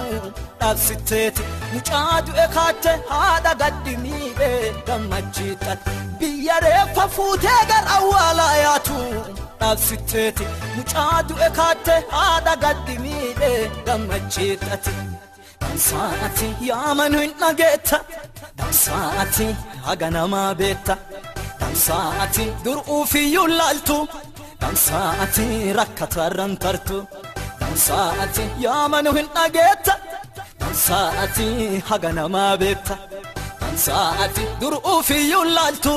dhaabsitteeti 0.61 1.45
mucaa 1.75 2.17
du'e 2.29 2.47
kaatte 2.57 2.93
haadha 3.13 3.53
gaddi 3.63 3.95
miidhee 4.05 4.73
gammachiidhaan 4.89 5.79
biyya 6.23 6.57
reeffa 6.67 7.07
fuutee 7.17 7.61
gara 7.71 7.91
awwaalaa 7.99 8.55
yaatu 8.65 8.99
dhaabsitteeti 9.61 10.47
mucaa 10.77 11.23
du'e 11.31 11.49
kaatte 11.61 11.97
haadha 12.17 12.55
gaddi 12.67 12.99
miidhee 13.07 13.61
gammachiidhate 13.89 14.93
dansaati 15.65 16.49
yaamanu 16.71 17.19
hin 17.25 17.35
dhageetta 17.45 17.99
dansaati 18.59 19.49
haga 19.89 20.11
namaa 20.19 20.51
beetta. 20.63 20.97
Dansaati 21.61 22.45
dur'uufiyyuu 22.65 23.47
laaltu 23.59 23.97
dansaati 24.63 25.47
rakkatarran 25.79 26.53
tartu 26.63 26.99
dansaati 27.61 28.45
yaamanu 28.67 29.11
hin 29.19 29.29
dhageetta. 29.37 29.95
Dansaati 30.61 31.47
haga 31.89 32.11
namaa 32.19 32.53
beetta 32.63 32.95
dansaati 33.61 34.45
dur'uufiyyuu 34.61 35.45
laaltu 35.57 35.95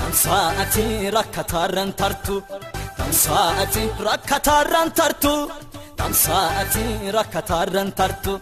dansaati 0.00 0.84
rakkatarran 1.16 1.90
tartu 2.00 2.36
dansaati 2.98 3.82
rakkatarran 4.08 4.88
tartu 4.98 5.34
dansaati 5.98 6.84
rakkatarran 7.16 7.90
tartu 7.98 8.32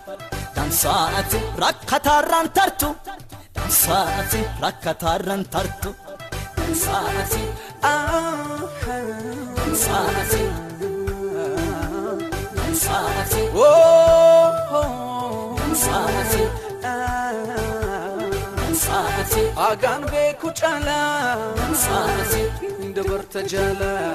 dansaati 0.56 1.38
rakkatarran 1.64 2.46
tartu 2.58 2.88
dansaati 3.56 4.40
rakkatarran 4.64 5.42
tartu 5.54 5.90
dansaati 6.58 7.42
dansaati 7.84 9.25
dansaati 9.76 10.42
dansaati 12.56 13.40
dansaati 18.58 19.42
Hagaan 19.60 20.02
beeku 20.12 20.48
caalaa 20.60 21.36
dabarta 22.96 23.40
jaalaa 23.52 24.12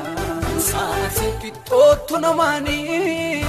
qixxootu 1.42 2.16
namaanii 2.26 3.44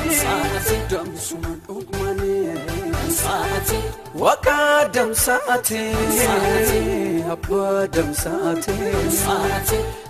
damsuma 0.92 1.53
dhugmanii 1.66 2.55
dansaati 2.94 3.79
waqaa 4.25 4.79
damsaate 4.96 5.83
Saati. 6.20 6.81
abbaa 7.35 7.81
damsaate 7.96 8.77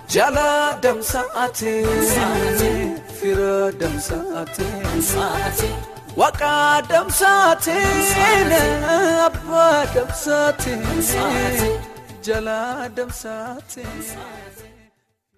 jaalaa 0.07 0.77
damsaate 0.83 1.73
fira 3.19 3.71
damsaate 3.81 4.67
waqaa 6.21 6.81
damsaate 6.91 7.77
abbaa 9.27 9.85
damsaate 9.95 10.73
jaalaa 12.25 12.89
damsaate. 12.97 13.83